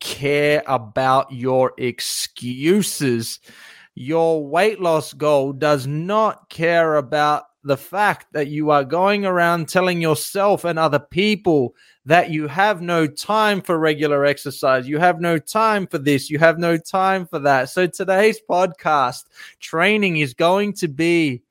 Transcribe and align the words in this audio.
care 0.00 0.62
about 0.66 1.32
your 1.32 1.72
excuses. 1.78 3.40
Your 3.94 4.46
weight 4.46 4.80
loss 4.80 5.12
goal 5.12 5.52
does 5.52 5.86
not 5.86 6.48
care 6.50 6.96
about 6.96 7.44
the 7.64 7.76
fact 7.76 8.32
that 8.32 8.46
you 8.46 8.70
are 8.70 8.84
going 8.84 9.26
around 9.26 9.68
telling 9.68 10.00
yourself 10.00 10.64
and 10.64 10.78
other 10.78 11.00
people 11.00 11.74
that 12.04 12.30
you 12.30 12.46
have 12.46 12.80
no 12.80 13.08
time 13.08 13.60
for 13.60 13.76
regular 13.76 14.24
exercise. 14.24 14.86
You 14.86 14.98
have 14.98 15.20
no 15.20 15.38
time 15.38 15.88
for 15.88 15.98
this. 15.98 16.30
You 16.30 16.38
have 16.38 16.58
no 16.58 16.76
time 16.76 17.26
for 17.26 17.40
that. 17.40 17.68
So 17.70 17.88
today's 17.88 18.38
podcast 18.48 19.24
training 19.58 20.18
is 20.18 20.32
going 20.32 20.74
to 20.74 20.86
be 20.86 21.42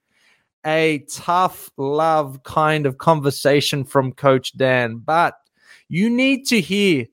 a 0.66 1.00
tough 1.12 1.70
love 1.78 2.44
kind 2.44 2.86
of 2.86 2.98
conversation 2.98 3.84
from 3.84 4.14
Coach 4.14 4.58
Dan, 4.58 4.98
but 4.98 5.36
you 5.90 6.10
need 6.10 6.46
to 6.48 6.62
hear 6.62 7.08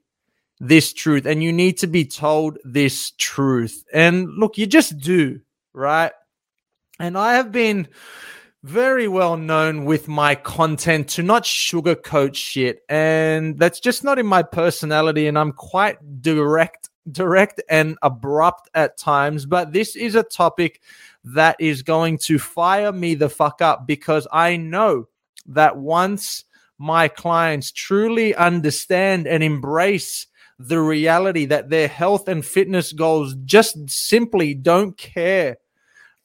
this 0.62 0.92
truth 0.92 1.26
and 1.26 1.42
you 1.42 1.52
need 1.52 1.76
to 1.76 1.88
be 1.88 2.04
told 2.04 2.56
this 2.64 3.10
truth. 3.18 3.84
And 3.92 4.28
look, 4.38 4.56
you 4.56 4.66
just 4.66 4.96
do, 4.96 5.40
right? 5.74 6.12
And 7.00 7.18
I 7.18 7.34
have 7.34 7.50
been 7.50 7.88
very 8.62 9.08
well 9.08 9.36
known 9.36 9.86
with 9.86 10.06
my 10.06 10.36
content 10.36 11.08
to 11.08 11.22
not 11.24 11.42
sugarcoat 11.42 12.36
shit. 12.36 12.82
And 12.88 13.58
that's 13.58 13.80
just 13.80 14.04
not 14.04 14.20
in 14.20 14.26
my 14.26 14.44
personality. 14.44 15.26
And 15.26 15.36
I'm 15.36 15.50
quite 15.50 16.22
direct, 16.22 16.90
direct 17.10 17.60
and 17.68 17.98
abrupt 18.00 18.70
at 18.72 18.96
times. 18.96 19.46
But 19.46 19.72
this 19.72 19.96
is 19.96 20.14
a 20.14 20.22
topic 20.22 20.80
that 21.24 21.56
is 21.58 21.82
going 21.82 22.18
to 22.18 22.38
fire 22.38 22.92
me 22.92 23.16
the 23.16 23.28
fuck 23.28 23.60
up 23.60 23.84
because 23.84 24.28
I 24.30 24.58
know 24.58 25.08
that 25.46 25.76
once 25.76 26.44
my 26.78 27.08
clients 27.08 27.72
truly 27.72 28.32
understand 28.36 29.26
and 29.26 29.42
embrace 29.42 30.28
the 30.68 30.80
reality 30.80 31.46
that 31.46 31.70
their 31.70 31.88
health 31.88 32.28
and 32.28 32.44
fitness 32.44 32.92
goals 32.92 33.34
just 33.44 33.90
simply 33.90 34.54
don't 34.54 34.96
care 34.96 35.58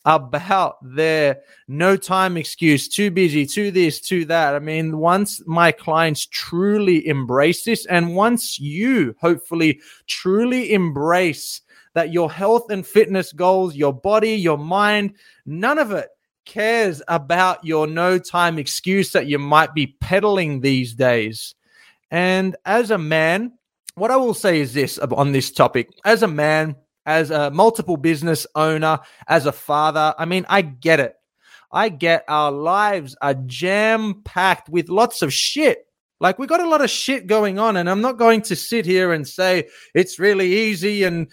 about 0.06 0.78
their 0.82 1.42
no 1.68 1.98
time 1.98 2.38
excuse, 2.38 2.88
too 2.88 3.12
busy, 3.12 3.46
too 3.46 3.72
this, 3.72 4.00
too 4.00 4.24
that. 4.26 4.56
I 4.56 4.60
mean, 4.60 4.98
once 4.98 5.42
my 5.46 5.72
clients 5.72 6.26
truly 6.26 7.06
embrace 7.08 7.64
this, 7.64 7.86
and 7.88 8.16
once 8.16 8.58
you 8.58 9.16
hopefully 9.20 9.82
truly 10.08 10.72
embrace 10.72 11.62
that 11.94 12.14
your 12.14 12.32
health 12.32 12.70
and 12.70 12.88
fitness 12.88 13.34
goals, 13.34 13.76
your 13.76 13.94
body, 13.94 14.36
your 14.36 14.58
mind, 14.58 15.16
none 15.46 15.78
of 15.78 15.92
it 15.92 16.08
cares 16.46 17.02
about 17.10 17.66
your 17.66 17.86
no 17.86 18.18
time 18.18 18.58
excuse 18.58 19.12
that 19.12 19.28
you 19.28 19.38
might 19.38 19.74
be 19.74 19.88
peddling 20.00 20.62
these 20.62 20.94
days. 20.94 21.54
And 22.10 22.56
as 22.66 22.92
a 22.92 22.98
man, 22.98 23.57
what 23.98 24.12
I 24.12 24.18
will 24.18 24.36
say 24.36 24.62
is 24.62 24.74
this 24.74 25.00
on 25.00 25.32
this 25.32 25.52
topic 25.52 25.90
as 26.06 26.22
a 26.22 26.28
man, 26.28 26.76
as 27.06 27.32
a 27.32 27.50
multiple 27.50 27.98
business 27.98 28.46
owner, 28.54 29.00
as 29.28 29.48
a 29.48 29.52
father, 29.52 30.14
I 30.18 30.26
mean, 30.26 30.46
I 30.48 30.62
get 30.62 31.00
it. 31.00 31.16
I 31.72 31.90
get 31.90 32.24
our 32.28 32.52
lives 32.52 33.16
are 33.22 33.34
jam 33.34 34.22
packed 34.24 34.70
with 34.70 34.90
lots 34.90 35.22
of 35.22 35.34
shit. 35.34 35.88
Like 36.20 36.38
we 36.38 36.46
got 36.46 36.62
a 36.62 36.70
lot 36.70 36.82
of 36.82 36.92
shit 36.92 37.28
going 37.28 37.58
on, 37.58 37.76
and 37.76 37.90
I'm 37.90 38.02
not 38.02 38.18
going 38.18 38.44
to 38.44 38.56
sit 38.56 38.86
here 38.86 39.14
and 39.14 39.28
say 39.28 39.68
it's 39.96 40.20
really 40.20 40.52
easy 40.54 41.04
and 41.04 41.28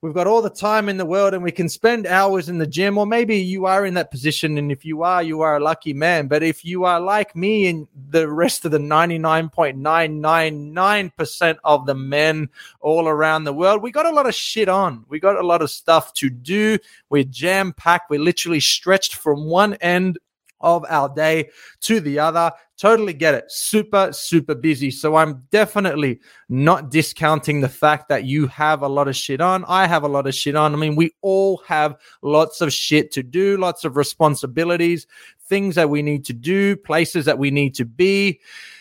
we've 0.00 0.14
got 0.14 0.28
all 0.28 0.40
the 0.40 0.48
time 0.48 0.88
in 0.88 0.96
the 0.96 1.04
world 1.04 1.34
and 1.34 1.42
we 1.42 1.50
can 1.50 1.68
spend 1.68 2.06
hours 2.06 2.48
in 2.48 2.58
the 2.58 2.66
gym 2.66 2.96
or 2.96 3.04
maybe 3.04 3.36
you 3.36 3.66
are 3.66 3.84
in 3.84 3.94
that 3.94 4.12
position 4.12 4.56
and 4.56 4.70
if 4.70 4.84
you 4.84 5.02
are 5.02 5.20
you 5.22 5.40
are 5.40 5.56
a 5.56 5.60
lucky 5.60 5.92
man. 5.92 6.28
But 6.28 6.44
if 6.44 6.64
you 6.64 6.84
are 6.84 7.00
like 7.00 7.34
me 7.34 7.66
and 7.66 7.88
the 8.10 8.28
rest 8.28 8.64
of 8.64 8.70
the 8.70 8.78
99.999% 8.78 11.56
of 11.64 11.86
the 11.86 11.94
men 11.94 12.48
all 12.80 13.08
around 13.08 13.42
the 13.44 13.52
world 13.52 13.82
we 13.82 13.90
got 13.90 14.06
a 14.06 14.10
lot 14.10 14.28
of 14.28 14.34
shit 14.34 14.68
on. 14.68 15.04
We 15.08 15.18
got 15.18 15.36
a 15.36 15.46
lot 15.46 15.62
of 15.62 15.70
stuff 15.70 16.12
to 16.14 16.30
do. 16.30 16.78
We're 17.10 17.24
jam 17.24 17.72
packed 17.72 18.10
we're 18.10 18.20
literally 18.20 18.60
stretched 18.60 19.16
from 19.16 19.46
one 19.46 19.74
end 19.74 20.18
of 20.60 20.84
our 20.88 21.08
day 21.14 21.50
to 21.80 22.00
the 22.00 22.18
other. 22.18 22.52
Totally 22.76 23.12
get 23.12 23.34
it. 23.34 23.50
Super, 23.50 24.12
super 24.12 24.54
busy. 24.54 24.90
So 24.90 25.16
I'm 25.16 25.42
definitely 25.50 26.20
not 26.48 26.90
discounting 26.90 27.60
the 27.60 27.68
fact 27.68 28.08
that 28.08 28.24
you 28.24 28.46
have 28.48 28.82
a 28.82 28.88
lot 28.88 29.08
of 29.08 29.16
shit 29.16 29.40
on. 29.40 29.64
I 29.66 29.86
have 29.86 30.04
a 30.04 30.08
lot 30.08 30.26
of 30.26 30.34
shit 30.34 30.54
on. 30.54 30.74
I 30.74 30.76
mean, 30.76 30.96
we 30.96 31.12
all 31.20 31.58
have 31.66 31.96
lots 32.22 32.60
of 32.60 32.72
shit 32.72 33.10
to 33.12 33.22
do, 33.22 33.56
lots 33.56 33.84
of 33.84 33.96
responsibilities, 33.96 35.06
things 35.48 35.74
that 35.74 35.90
we 35.90 36.02
need 36.02 36.24
to 36.26 36.32
do, 36.32 36.76
places 36.76 37.24
that 37.24 37.38
we 37.38 37.50
need 37.50 37.74
to 37.74 37.84
be, 37.84 38.40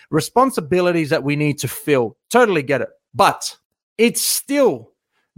responsibilities 0.09 1.09
that 1.09 1.23
we 1.23 1.35
need 1.35 1.57
to 1.59 1.67
fill. 1.67 2.17
Totally 2.29 2.63
get 2.63 2.81
it. 2.81 2.89
But 3.13 3.57
it 3.97 4.17
still 4.17 4.91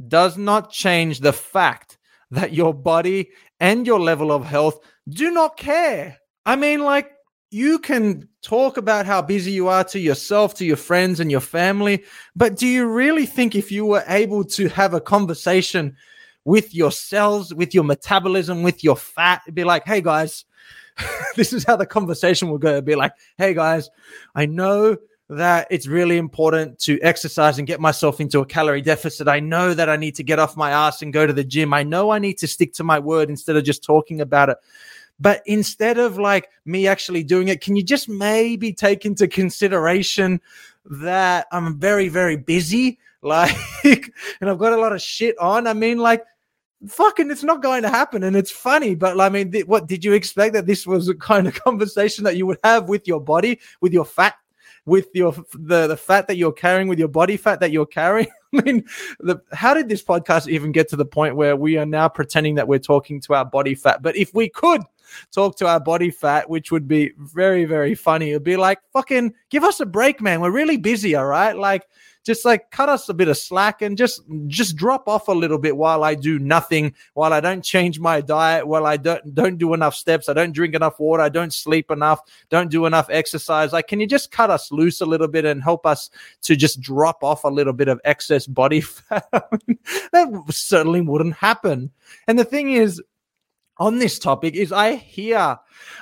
does 0.07 0.37
not 0.37 0.71
change 0.71 1.19
the 1.19 1.33
fact 1.33 1.97
that 2.31 2.53
your 2.53 2.73
body 2.73 3.29
and 3.59 3.87
your 3.87 3.99
level 3.99 4.31
of 4.31 4.45
health 4.45 4.79
do 5.07 5.31
not 5.31 5.57
care 5.57 6.17
I 6.49 6.55
mean, 6.55 6.79
like, 6.79 7.11
you 7.51 7.77
can 7.77 8.27
talk 8.41 8.77
about 8.77 9.05
how 9.05 9.21
busy 9.21 9.51
you 9.51 9.67
are 9.67 9.83
to 9.83 9.99
yourself, 9.99 10.55
to 10.55 10.65
your 10.65 10.77
friends, 10.77 11.19
and 11.19 11.29
your 11.29 11.41
family, 11.41 12.03
but 12.35 12.55
do 12.55 12.65
you 12.65 12.87
really 12.87 13.27
think 13.27 13.53
if 13.53 13.71
you 13.71 13.85
were 13.85 14.03
able 14.07 14.43
to 14.45 14.67
have 14.69 14.95
a 14.95 14.99
conversation 14.99 15.95
with 16.45 16.73
your 16.73 16.91
cells, 16.91 17.53
with 17.53 17.75
your 17.75 17.83
metabolism, 17.83 18.63
with 18.63 18.83
your 18.83 18.95
fat, 18.95 19.43
be 19.53 19.63
like, 19.63 19.85
hey 19.85 20.01
guys, 20.01 20.45
this 21.35 21.53
is 21.53 21.65
how 21.65 21.75
the 21.75 21.85
conversation 21.85 22.49
will 22.49 22.57
go. 22.57 22.71
It'd 22.71 22.85
be 22.85 22.95
like, 22.95 23.13
hey 23.37 23.53
guys, 23.53 23.91
I 24.33 24.47
know 24.47 24.97
that 25.29 25.67
it's 25.69 25.85
really 25.85 26.17
important 26.17 26.79
to 26.79 26.99
exercise 27.01 27.59
and 27.59 27.67
get 27.67 27.79
myself 27.79 28.19
into 28.19 28.39
a 28.39 28.45
calorie 28.47 28.81
deficit. 28.81 29.27
I 29.27 29.39
know 29.39 29.75
that 29.75 29.87
I 29.87 29.97
need 29.97 30.15
to 30.15 30.23
get 30.23 30.39
off 30.39 30.57
my 30.57 30.71
ass 30.71 31.03
and 31.03 31.13
go 31.13 31.27
to 31.27 31.33
the 31.33 31.43
gym. 31.43 31.75
I 31.75 31.83
know 31.83 32.09
I 32.09 32.17
need 32.17 32.39
to 32.39 32.47
stick 32.47 32.73
to 32.73 32.83
my 32.83 32.97
word 32.97 33.29
instead 33.29 33.55
of 33.55 33.63
just 33.63 33.83
talking 33.83 34.19
about 34.19 34.49
it. 34.49 34.57
But 35.19 35.41
instead 35.45 35.97
of 35.97 36.17
like 36.17 36.49
me 36.65 36.87
actually 36.87 37.23
doing 37.23 37.49
it, 37.49 37.61
can 37.61 37.75
you 37.75 37.83
just 37.83 38.07
maybe 38.07 38.73
take 38.73 39.05
into 39.05 39.27
consideration 39.27 40.41
that 40.85 41.47
I'm 41.51 41.77
very, 41.77 42.09
very 42.09 42.37
busy? 42.37 42.99
Like, 43.21 43.53
and 43.83 44.49
I've 44.49 44.59
got 44.59 44.71
a 44.71 44.77
lot 44.77 44.93
of 44.93 45.01
shit 45.01 45.37
on. 45.39 45.67
I 45.67 45.73
mean, 45.73 45.97
like, 45.97 46.23
fucking 46.87 47.29
it's 47.29 47.43
not 47.43 47.61
going 47.61 47.81
to 47.83 47.89
happen 47.89 48.23
and 48.23 48.37
it's 48.37 48.49
funny 48.49 48.95
but 48.95 49.19
i 49.19 49.27
mean 49.27 49.51
th- 49.51 49.65
what 49.65 49.85
did 49.85 50.05
you 50.05 50.13
expect 50.13 50.53
that 50.53 50.65
this 50.65 50.87
was 50.87 51.09
a 51.09 51.15
kind 51.15 51.45
of 51.45 51.53
conversation 51.65 52.23
that 52.23 52.37
you 52.37 52.45
would 52.45 52.57
have 52.63 52.87
with 52.87 53.05
your 53.05 53.19
body 53.19 53.59
with 53.81 53.91
your 53.91 54.05
fat 54.05 54.35
with 54.85 55.07
your 55.13 55.33
the, 55.53 55.87
the 55.87 55.97
fat 55.97 56.25
that 56.27 56.37
you're 56.37 56.53
carrying 56.53 56.87
with 56.87 56.97
your 56.97 57.09
body 57.09 57.35
fat 57.35 57.59
that 57.59 57.71
you're 57.71 57.85
carrying 57.85 58.29
I 58.53 58.61
mean, 58.61 58.85
the, 59.19 59.41
how 59.51 59.73
did 59.73 59.89
this 59.89 60.03
podcast 60.03 60.47
even 60.47 60.71
get 60.71 60.89
to 60.89 60.95
the 60.95 61.05
point 61.05 61.35
where 61.35 61.55
we 61.55 61.77
are 61.77 61.85
now 61.85 62.09
pretending 62.09 62.55
that 62.55 62.67
we're 62.67 62.79
talking 62.79 63.21
to 63.21 63.35
our 63.35 63.45
body 63.45 63.75
fat? 63.75 64.01
But 64.01 64.15
if 64.15 64.33
we 64.33 64.49
could 64.49 64.81
talk 65.31 65.57
to 65.57 65.67
our 65.67 65.79
body 65.79 66.11
fat, 66.11 66.49
which 66.49 66.71
would 66.71 66.87
be 66.87 67.13
very, 67.17 67.65
very 67.65 67.95
funny, 67.95 68.31
it'd 68.31 68.43
be 68.43 68.57
like, 68.57 68.79
fucking 68.93 69.33
give 69.49 69.63
us 69.63 69.79
a 69.79 69.85
break, 69.85 70.21
man. 70.21 70.41
We're 70.41 70.51
really 70.51 70.77
busy, 70.77 71.15
all 71.15 71.25
right? 71.25 71.55
Like, 71.55 71.85
just 72.25 72.45
like 72.45 72.69
cut 72.69 72.89
us 72.89 73.09
a 73.09 73.13
bit 73.13 73.27
of 73.27 73.37
slack 73.37 73.81
and 73.81 73.97
just 73.97 74.21
just 74.47 74.75
drop 74.75 75.07
off 75.07 75.27
a 75.27 75.31
little 75.31 75.57
bit 75.57 75.75
while 75.75 76.03
I 76.03 76.15
do 76.15 76.37
nothing, 76.37 76.93
while 77.13 77.33
I 77.33 77.39
don't 77.39 77.63
change 77.63 77.99
my 77.99 78.21
diet, 78.21 78.67
while 78.67 78.85
I 78.85 78.97
don't 78.97 79.33
don't 79.33 79.57
do 79.57 79.73
enough 79.73 79.95
steps, 79.95 80.29
I 80.29 80.33
don't 80.33 80.51
drink 80.51 80.75
enough 80.75 80.99
water, 80.99 81.23
I 81.23 81.29
don't 81.29 81.53
sleep 81.53 81.89
enough, 81.89 82.21
don't 82.49 82.69
do 82.69 82.85
enough 82.85 83.07
exercise. 83.09 83.73
Like, 83.73 83.87
can 83.87 83.99
you 83.99 84.07
just 84.07 84.31
cut 84.31 84.49
us 84.49 84.71
loose 84.71 85.01
a 85.01 85.05
little 85.05 85.27
bit 85.27 85.45
and 85.45 85.63
help 85.63 85.85
us 85.85 86.09
to 86.43 86.55
just 86.55 86.81
drop 86.81 87.23
off 87.23 87.45
a 87.45 87.49
little 87.49 87.73
bit 87.73 87.87
of 87.87 87.99
excess 88.03 88.45
body 88.45 88.81
fat? 88.81 89.25
that 89.31 90.43
certainly 90.49 91.01
wouldn't 91.01 91.35
happen. 91.35 91.91
And 92.27 92.37
the 92.37 92.45
thing 92.45 92.71
is, 92.71 93.01
on 93.79 93.99
this 93.99 94.19
topic 94.19 94.55
is 94.55 94.71
I 94.71 94.95
hear 94.95 95.57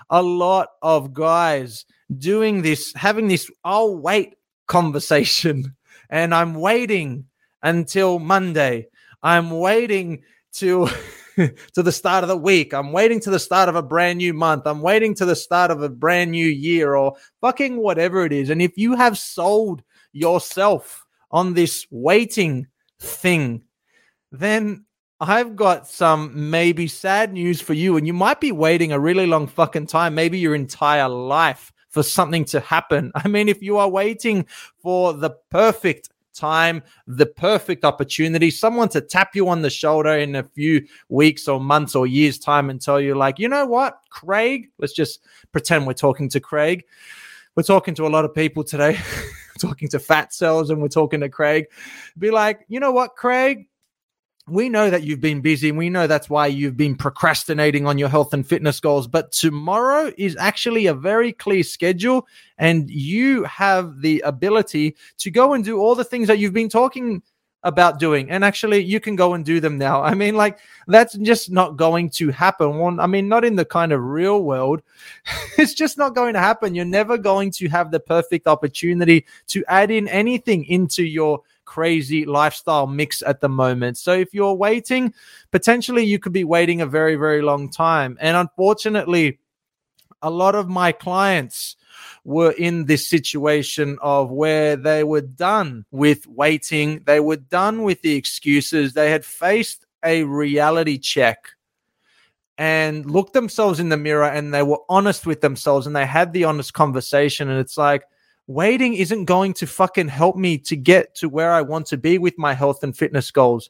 a 0.09 0.21
lot 0.21 0.69
of 0.81 1.13
guys 1.13 1.85
doing 2.17 2.61
this, 2.61 2.91
having 2.95 3.27
this, 3.27 3.49
I'll 3.63 3.97
wait 3.97 4.35
conversation 4.67 5.75
and 6.09 6.33
I'm 6.33 6.55
waiting 6.55 7.25
until 7.61 8.19
Monday. 8.19 8.87
I'm 9.21 9.51
waiting 9.51 10.23
to 10.53 10.89
to 11.73 11.83
the 11.83 11.91
start 11.91 12.23
of 12.23 12.29
the 12.29 12.37
week. 12.37 12.73
I'm 12.73 12.91
waiting 12.91 13.19
to 13.21 13.29
the 13.29 13.39
start 13.39 13.69
of 13.69 13.75
a 13.75 13.83
brand 13.83 14.17
new 14.17 14.33
month. 14.33 14.65
I'm 14.65 14.81
waiting 14.81 15.13
to 15.15 15.25
the 15.25 15.35
start 15.35 15.69
of 15.69 15.81
a 15.81 15.89
brand 15.89 16.31
new 16.31 16.47
year 16.47 16.95
or 16.95 17.15
fucking 17.41 17.77
whatever 17.77 18.25
it 18.25 18.33
is. 18.33 18.49
And 18.49 18.61
if 18.61 18.77
you 18.77 18.95
have 18.95 19.17
sold 19.17 19.83
yourself 20.13 21.05
on 21.29 21.53
this 21.53 21.85
waiting 21.91 22.67
thing, 22.99 23.63
then 24.31 24.85
I've 25.19 25.55
got 25.55 25.87
some 25.87 26.49
maybe 26.51 26.87
sad 26.87 27.33
news 27.33 27.59
for 27.59 27.73
you. 27.73 27.97
And 27.97 28.05
you 28.05 28.13
might 28.13 28.39
be 28.39 28.51
waiting 28.51 28.91
a 28.91 28.99
really 28.99 29.25
long 29.25 29.47
fucking 29.47 29.87
time, 29.87 30.13
maybe 30.13 30.37
your 30.37 30.53
entire 30.53 31.09
life 31.09 31.73
for 31.89 32.03
something 32.03 32.45
to 32.45 32.59
happen. 32.59 33.11
I 33.15 33.27
mean, 33.27 33.49
if 33.49 33.61
you 33.61 33.77
are 33.77 33.89
waiting 33.89 34.45
for 34.79 35.13
the 35.13 35.31
perfect 35.49 36.09
time, 36.35 36.83
the 37.07 37.25
perfect 37.25 37.83
opportunity, 37.83 38.51
someone 38.51 38.89
to 38.89 39.01
tap 39.01 39.35
you 39.35 39.49
on 39.49 39.63
the 39.63 39.71
shoulder 39.71 40.11
in 40.11 40.35
a 40.35 40.43
few 40.43 40.85
weeks 41.09 41.47
or 41.47 41.59
months 41.59 41.95
or 41.95 42.05
years' 42.05 42.37
time 42.37 42.69
and 42.69 42.79
tell 42.79 43.01
you, 43.01 43.15
like, 43.15 43.39
you 43.39 43.49
know 43.49 43.65
what, 43.65 43.99
Craig, 44.11 44.69
let's 44.77 44.93
just 44.93 45.21
pretend 45.51 45.87
we're 45.87 45.93
talking 45.93 46.29
to 46.29 46.39
Craig. 46.39 46.83
We're 47.55 47.63
talking 47.63 47.95
to 47.95 48.05
a 48.05 48.09
lot 48.09 48.23
of 48.23 48.35
people 48.35 48.63
today, 48.63 48.99
talking 49.59 49.87
to 49.89 49.97
fat 49.97 50.31
cells, 50.31 50.69
and 50.69 50.79
we're 50.79 50.89
talking 50.89 51.21
to 51.21 51.29
Craig. 51.29 51.65
Be 52.19 52.29
like, 52.29 52.65
you 52.67 52.79
know 52.79 52.91
what, 52.91 53.15
Craig, 53.15 53.67
we 54.47 54.69
know 54.69 54.89
that 54.89 55.03
you've 55.03 55.19
been 55.19 55.41
busy 55.41 55.69
and 55.69 55.77
we 55.77 55.89
know 55.89 56.07
that's 56.07 56.29
why 56.29 56.47
you've 56.47 56.77
been 56.77 56.95
procrastinating 56.95 57.85
on 57.85 57.97
your 57.97 58.07
health 58.07 58.33
and 58.33 58.47
fitness 58.47 58.79
goals. 58.79 59.07
But 59.07 59.31
tomorrow 59.31 60.11
is 60.17 60.37
actually 60.37 60.87
a 60.87 60.93
very 60.93 61.33
clear 61.33 61.63
schedule, 61.63 62.27
and 62.57 62.89
you 62.89 63.43
have 63.43 64.01
the 64.01 64.21
ability 64.21 64.95
to 65.17 65.31
go 65.31 65.53
and 65.53 65.65
do 65.65 65.79
all 65.79 65.95
the 65.95 66.05
things 66.05 66.27
that 66.27 66.39
you've 66.39 66.53
been 66.53 66.69
talking 66.69 67.21
about 67.63 67.99
doing. 67.99 68.29
And 68.29 68.45
actually, 68.45 68.83
you 68.83 69.01
can 69.01 69.17
go 69.17 69.33
and 69.33 69.43
do 69.43 69.59
them 69.59 69.77
now. 69.77 70.01
I 70.01 70.13
mean, 70.13 70.35
like, 70.35 70.59
that's 70.87 71.15
just 71.15 71.51
not 71.51 71.75
going 71.75 72.09
to 72.11 72.29
happen. 72.29 72.77
One, 72.77 72.99
I 73.01 73.07
mean, 73.07 73.27
not 73.27 73.43
in 73.43 73.55
the 73.57 73.65
kind 73.65 73.91
of 73.91 74.01
real 74.01 74.43
world. 74.43 74.81
it's 75.57 75.73
just 75.73 75.97
not 75.97 76.15
going 76.15 76.33
to 76.35 76.39
happen. 76.39 76.73
You're 76.73 76.85
never 76.85 77.17
going 77.17 77.51
to 77.51 77.67
have 77.67 77.91
the 77.91 77.99
perfect 77.99 78.47
opportunity 78.47 79.25
to 79.47 79.65
add 79.67 79.91
in 79.91 80.07
anything 80.07 80.63
into 80.65 81.03
your 81.03 81.41
crazy 81.67 82.25
lifestyle 82.25 82.87
mix 82.87 83.21
at 83.21 83.41
the 83.41 83.49
moment. 83.49 83.99
So 83.99 84.13
if 84.13 84.33
you're 84.33 84.55
waiting, 84.55 85.13
potentially 85.51 86.03
you 86.03 86.17
could 86.17 86.33
be 86.33 86.43
waiting 86.43 86.81
a 86.81 86.87
very, 86.87 87.15
very 87.15 87.43
long 87.43 87.69
time. 87.69 88.17
And 88.19 88.35
unfortunately, 88.35 89.37
a 90.23 90.31
lot 90.31 90.55
of 90.55 90.67
my 90.67 90.91
clients 90.91 91.75
were 92.23 92.51
in 92.51 92.85
this 92.85 93.07
situation 93.07 93.99
of 94.01 94.31
where 94.31 94.75
they 94.75 95.03
were 95.03 95.21
done 95.21 95.85
with 95.91 96.25
waiting, 96.25 97.03
they 97.05 97.19
were 97.19 97.37
done 97.37 97.83
with 97.83 98.01
the 98.01 98.15
excuses, 98.15 98.93
they 98.93 99.11
had 99.11 99.23
faced 99.23 99.85
a 100.03 100.23
reality 100.23 100.97
check 100.97 101.49
and 102.57 103.09
looked 103.09 103.33
themselves 103.33 103.79
in 103.79 103.89
the 103.89 103.97
mirror 103.97 104.25
and 104.25 104.53
they 104.53 104.63
were 104.63 104.79
honest 104.89 105.27
with 105.27 105.41
themselves 105.41 105.85
and 105.85 105.95
they 105.95 106.05
had 106.05 106.33
the 106.33 106.43
honest 106.43 106.73
conversation. 106.73 107.49
And 107.49 107.59
it's 107.59 107.77
like, 107.77 108.03
waiting 108.47 108.93
isn't 108.93 109.25
going 109.25 109.53
to 109.53 109.67
fucking 109.67 110.07
help 110.07 110.35
me 110.35 110.57
to 110.57 110.75
get 110.75 111.13
to 111.15 111.29
where 111.29 111.51
I 111.51 111.61
want 111.61 111.85
to 111.87 111.97
be 111.97 112.17
with 112.17 112.37
my 112.37 112.53
health 112.53 112.83
and 112.83 112.95
fitness 112.95 113.29
goals. 113.29 113.69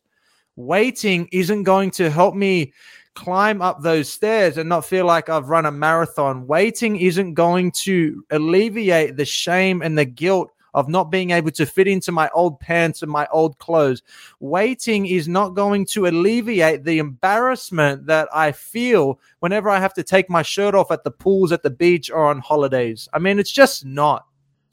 Waiting 0.55 1.27
isn't 1.31 1.63
going 1.63 1.91
to 1.91 2.09
help 2.09 2.35
me 2.35 2.73
climb 3.15 3.63
up 3.63 3.81
those 3.81 4.13
stairs 4.13 4.57
and 4.57 4.69
not 4.69 4.85
feel 4.85 5.05
like 5.05 5.27
I've 5.27 5.49
run 5.49 5.65
a 5.65 5.71
marathon. 5.71 6.45
Waiting 6.45 6.97
isn't 6.97 7.33
going 7.33 7.71
to 7.83 8.23
alleviate 8.29 9.17
the 9.17 9.25
shame 9.25 9.81
and 9.81 9.97
the 9.97 10.05
guilt 10.05 10.51
of 10.75 10.87
not 10.87 11.09
being 11.09 11.31
able 11.31 11.49
to 11.49 11.65
fit 11.65 11.87
into 11.87 12.11
my 12.11 12.29
old 12.35 12.59
pants 12.59 13.01
and 13.01 13.11
my 13.11 13.27
old 13.31 13.57
clothes. 13.57 14.03
Waiting 14.39 15.07
is 15.07 15.27
not 15.27 15.55
going 15.55 15.87
to 15.87 16.05
alleviate 16.05 16.83
the 16.83 16.99
embarrassment 16.99 18.05
that 18.05 18.29
I 18.31 18.51
feel 18.51 19.19
whenever 19.39 19.71
I 19.71 19.79
have 19.79 19.95
to 19.95 20.03
take 20.03 20.29
my 20.29 20.43
shirt 20.43 20.75
off 20.75 20.91
at 20.91 21.03
the 21.03 21.09
pools, 21.09 21.51
at 21.51 21.63
the 21.63 21.71
beach, 21.71 22.11
or 22.11 22.27
on 22.27 22.37
holidays. 22.37 23.09
I 23.11 23.17
mean, 23.17 23.39
it's 23.39 23.51
just 23.51 23.83
not. 23.83 24.26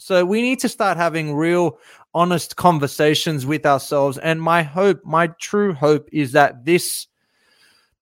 So 0.05 0.23
we 0.23 0.43
need 0.43 0.59
to 0.59 0.69
start 0.69 0.99
having 0.99 1.35
real 1.35 1.79
honest 2.12 2.56
conversations 2.56 3.47
with 3.47 3.65
ourselves. 3.65 4.19
And 4.19 4.39
my 4.39 4.62
hope, 4.62 5.03
my 5.03 5.29
true 5.41 5.73
hope 5.73 6.11
is 6.12 6.33
that 6.33 6.67
this 6.67 7.06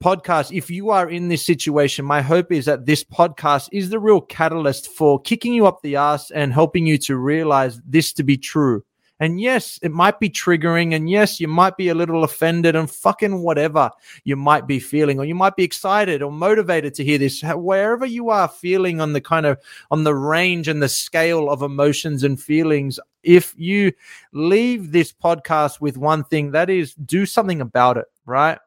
podcast, 0.02 0.50
if 0.50 0.68
you 0.68 0.90
are 0.90 1.08
in 1.08 1.28
this 1.28 1.46
situation, 1.46 2.04
my 2.04 2.20
hope 2.20 2.50
is 2.50 2.64
that 2.64 2.86
this 2.86 3.04
podcast 3.04 3.68
is 3.70 3.90
the 3.90 4.00
real 4.00 4.20
catalyst 4.20 4.88
for 4.88 5.20
kicking 5.20 5.54
you 5.54 5.64
up 5.64 5.80
the 5.82 5.94
ass 5.94 6.32
and 6.32 6.52
helping 6.52 6.88
you 6.88 6.98
to 6.98 7.16
realize 7.16 7.80
this 7.86 8.12
to 8.14 8.24
be 8.24 8.36
true. 8.36 8.82
And 9.22 9.40
yes, 9.40 9.78
it 9.82 9.92
might 9.92 10.18
be 10.18 10.28
triggering. 10.28 10.96
And 10.96 11.08
yes, 11.08 11.38
you 11.38 11.46
might 11.46 11.76
be 11.76 11.90
a 11.90 11.94
little 11.94 12.24
offended 12.24 12.74
and 12.74 12.90
fucking 12.90 13.40
whatever 13.40 13.88
you 14.24 14.34
might 14.34 14.66
be 14.66 14.80
feeling, 14.80 15.20
or 15.20 15.24
you 15.24 15.36
might 15.36 15.54
be 15.54 15.62
excited 15.62 16.22
or 16.22 16.32
motivated 16.32 16.92
to 16.94 17.04
hear 17.04 17.18
this. 17.18 17.40
Wherever 17.40 18.04
you 18.04 18.30
are 18.30 18.48
feeling 18.48 19.00
on 19.00 19.12
the 19.12 19.20
kind 19.20 19.46
of 19.46 19.58
on 19.92 20.02
the 20.02 20.12
range 20.12 20.66
and 20.66 20.82
the 20.82 20.88
scale 20.88 21.50
of 21.50 21.62
emotions 21.62 22.24
and 22.24 22.42
feelings, 22.42 22.98
if 23.22 23.54
you 23.56 23.92
leave 24.32 24.90
this 24.90 25.12
podcast 25.12 25.80
with 25.80 25.96
one 25.96 26.24
thing, 26.24 26.50
that 26.50 26.68
is 26.68 26.92
do 26.94 27.24
something 27.24 27.60
about 27.60 27.98
it, 27.98 28.06
right? 28.26 28.58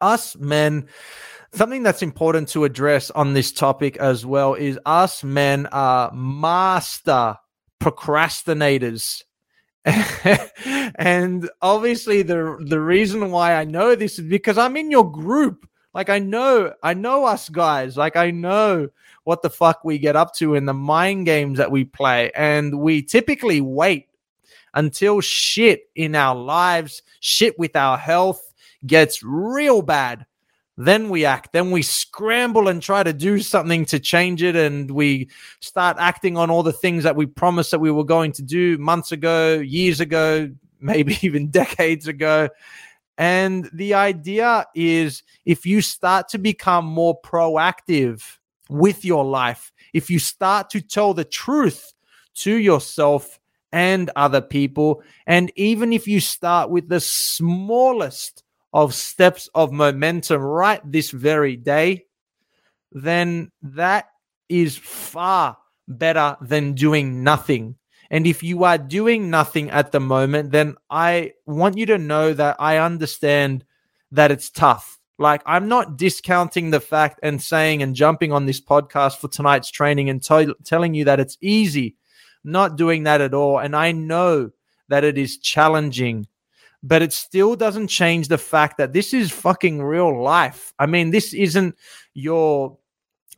Us 0.00 0.36
men 0.36 0.86
something 1.52 1.82
that's 1.82 2.02
important 2.02 2.48
to 2.50 2.62
address 2.62 3.10
on 3.10 3.32
this 3.34 3.50
topic 3.50 3.96
as 3.96 4.24
well 4.24 4.54
is 4.54 4.78
us 4.86 5.24
men 5.24 5.66
are 5.72 6.12
master 6.12 7.36
procrastinators 7.80 9.24
and 10.96 11.48
obviously 11.62 12.22
the 12.22 12.58
the 12.66 12.80
reason 12.80 13.30
why 13.30 13.54
I 13.54 13.64
know 13.64 13.94
this 13.94 14.18
is 14.18 14.28
because 14.28 14.58
I'm 14.58 14.76
in 14.76 14.90
your 14.90 15.10
group. 15.10 15.68
Like 15.94 16.10
I 16.10 16.18
know, 16.18 16.74
I 16.82 16.94
know 16.94 17.24
us 17.24 17.48
guys. 17.48 17.96
Like 17.96 18.16
I 18.16 18.30
know 18.30 18.88
what 19.24 19.42
the 19.42 19.50
fuck 19.50 19.84
we 19.84 19.98
get 19.98 20.16
up 20.16 20.34
to 20.34 20.54
in 20.54 20.66
the 20.66 20.74
mind 20.74 21.26
games 21.26 21.58
that 21.58 21.70
we 21.70 21.84
play. 21.84 22.30
And 22.34 22.80
we 22.80 23.02
typically 23.02 23.60
wait 23.60 24.08
until 24.74 25.20
shit 25.20 25.88
in 25.94 26.14
our 26.14 26.36
lives, 26.36 27.02
shit 27.20 27.58
with 27.58 27.76
our 27.76 27.96
health 27.96 28.52
gets 28.86 29.22
real 29.22 29.82
bad 29.82 30.26
then 30.76 31.08
we 31.08 31.24
act. 31.24 31.52
Then 31.52 31.70
we 31.70 31.82
scramble 31.82 32.68
and 32.68 32.82
try 32.82 33.02
to 33.02 33.12
do 33.12 33.38
something 33.40 33.84
to 33.86 33.98
change 33.98 34.42
it 34.42 34.56
and 34.56 34.90
we 34.90 35.28
start 35.60 35.96
acting 35.98 36.36
on 36.36 36.50
all 36.50 36.62
the 36.62 36.72
things 36.72 37.04
that 37.04 37.16
we 37.16 37.26
promised 37.26 37.70
that 37.70 37.80
we 37.80 37.90
were 37.90 38.04
going 38.04 38.32
to 38.32 38.42
do 38.42 38.76
months 38.78 39.12
ago 39.12 39.54
years 39.54 40.00
ago 40.00 40.50
maybe 40.80 41.18
even 41.22 41.50
decades 41.50 42.06
ago. 42.06 42.48
And 43.18 43.70
the 43.72 43.94
idea 43.94 44.66
is 44.74 45.22
if 45.46 45.64
you 45.64 45.80
start 45.80 46.28
to 46.28 46.38
become 46.38 46.84
more 46.84 47.18
proactive 47.22 48.38
with 48.68 49.04
your 49.04 49.24
life 49.24 49.72
if 49.92 50.10
you 50.10 50.18
start 50.18 50.70
to 50.70 50.80
tell 50.80 51.14
the 51.14 51.24
truth 51.24 51.94
to 52.34 52.54
yourself 52.54 53.38
and 53.72 54.10
other 54.16 54.40
people 54.40 55.02
and 55.26 55.52
even 55.56 55.92
if 55.92 56.06
you 56.08 56.20
start 56.20 56.70
with 56.70 56.88
the 56.88 57.00
smallest 57.00 58.42
of 58.76 58.92
steps 58.92 59.48
of 59.54 59.72
momentum 59.72 60.42
right 60.42 60.82
this 60.84 61.10
very 61.10 61.56
day, 61.56 62.04
then 62.92 63.50
that 63.62 64.04
is 64.50 64.76
far 64.76 65.56
better 65.88 66.36
than 66.42 66.74
doing 66.74 67.24
nothing. 67.24 67.76
And 68.10 68.26
if 68.26 68.42
you 68.42 68.64
are 68.64 68.76
doing 68.76 69.30
nothing 69.30 69.70
at 69.70 69.92
the 69.92 70.00
moment, 70.00 70.52
then 70.52 70.76
I 70.90 71.32
want 71.46 71.78
you 71.78 71.86
to 71.86 71.96
know 71.96 72.34
that 72.34 72.56
I 72.60 72.76
understand 72.76 73.64
that 74.12 74.30
it's 74.30 74.50
tough. 74.50 75.00
Like, 75.18 75.40
I'm 75.46 75.68
not 75.68 75.96
discounting 75.96 76.70
the 76.70 76.80
fact 76.80 77.18
and 77.22 77.40
saying 77.40 77.82
and 77.82 77.96
jumping 77.96 78.30
on 78.30 78.44
this 78.44 78.60
podcast 78.60 79.16
for 79.16 79.28
tonight's 79.28 79.70
training 79.70 80.10
and 80.10 80.22
telling 80.22 80.94
you 80.94 81.06
that 81.06 81.18
it's 81.18 81.38
easy. 81.40 81.96
not 82.46 82.76
doing 82.76 83.02
that 83.02 83.20
at 83.20 83.34
all. 83.34 83.58
And 83.58 83.76
I 83.76 83.92
know 83.92 84.50
that 84.88 85.04
it 85.04 85.18
is 85.18 85.38
challenging 85.38 86.26
but 86.82 87.02
it 87.02 87.12
still 87.12 87.56
doesn't 87.56 87.88
change 87.88 88.28
the 88.28 88.38
fact 88.38 88.78
that 88.78 88.92
this 88.92 89.12
is 89.12 89.30
fucking 89.30 89.82
real 89.82 90.22
life. 90.22 90.72
I 90.78 90.86
mean, 90.86 91.10
this 91.10 91.34
isn't 91.34 91.76
your 92.14 92.78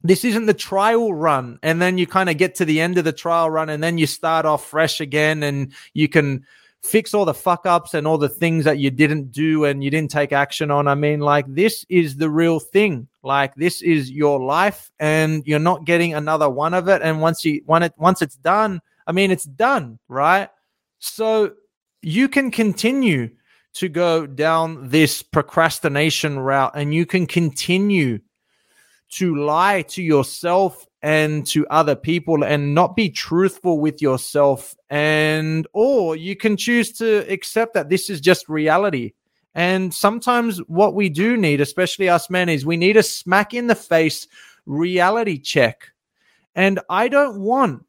this 0.05 0.25
isn't 0.25 0.47
the 0.47 0.55
trial 0.55 1.13
run 1.13 1.59
and 1.63 1.83
then 1.83 1.99
you 1.99 2.07
kind 2.07 2.31
of 2.31 2.37
get 2.37 2.55
to 2.55 2.65
the 2.65 2.81
end 2.81 2.99
of 2.99 3.05
the 3.05 3.13
trial 3.13 3.51
run 3.51 3.69
and 3.69 3.83
then 3.83 3.99
you 3.99 4.07
start 4.07 4.47
off 4.47 4.65
fresh 4.65 5.01
again 5.01 5.43
and 5.43 5.73
you 5.93 6.09
can 6.09 6.45
fix 6.83 7.13
all 7.13 7.25
the 7.25 7.35
fuck 7.35 7.67
ups 7.67 7.95
and 7.95 8.07
all 8.07 8.19
the 8.19 8.29
things 8.29 8.65
that 8.65 8.79
you 8.79 8.91
didn't 8.91 9.33
do 9.33 9.65
and 9.65 9.83
you 9.83 9.91
didn't 9.91 10.11
take 10.11 10.33
action 10.33 10.71
on. 10.71 10.87
I 10.87 10.95
mean, 10.95 11.21
like 11.21 11.53
this 11.53 11.85
is 11.89 12.17
the 12.17 12.31
real 12.31 12.61
thing. 12.61 13.09
Like 13.23 13.55
this 13.57 13.83
is 13.83 14.11
your 14.11 14.41
life 14.41 14.91
and 15.01 15.45
you're 15.47 15.59
not 15.59 15.85
getting 15.85 16.15
another 16.15 16.49
one 16.49 16.75
of 16.75 16.89
it. 16.89 17.03
And 17.03 17.21
once 17.21 17.45
you 17.45 17.63
when 17.67 17.83
it 17.83 17.93
once 17.99 18.23
it's 18.23 18.37
done, 18.37 18.81
I 19.07 19.13
mean 19.13 19.31
it's 19.31 19.45
done, 19.45 19.99
right? 20.09 20.49
So 21.01 21.55
you 22.03 22.29
can 22.29 22.51
continue 22.51 23.31
to 23.75 23.89
go 23.89 24.27
down 24.27 24.89
this 24.89 25.23
procrastination 25.23 26.39
route 26.39 26.73
and 26.75 26.95
you 26.95 27.07
can 27.07 27.27
continue 27.27 28.19
to 29.11 29.37
lie 29.37 29.83
to 29.83 30.03
yourself 30.03 30.87
and 31.03 31.47
to 31.47 31.67
other 31.69 31.95
people 31.95 32.43
and 32.45 32.75
not 32.75 32.97
be 32.97 33.09
truthful 33.09 33.79
with 33.79 34.03
yourself 34.03 34.75
and 34.91 35.67
or 35.73 36.17
you 36.17 36.35
can 36.35 36.57
choose 36.57 36.93
to 36.93 37.19
accept 37.33 37.75
that 37.75 37.89
this 37.89 38.11
is 38.11 38.21
just 38.21 38.49
reality. 38.49 39.13
And 39.55 39.93
sometimes 39.95 40.59
what 40.67 40.95
we 40.95 41.09
do 41.09 41.37
need 41.37 41.61
especially 41.61 42.09
us 42.09 42.29
men 42.29 42.49
is 42.49 42.67
we 42.67 42.77
need 42.77 42.97
a 42.97 43.03
smack 43.03 43.55
in 43.55 43.69
the 43.69 43.75
face 43.75 44.27
reality 44.67 45.39
check. 45.39 45.93
And 46.55 46.81
i 46.91 47.09
don't 47.09 47.41
want 47.41 47.85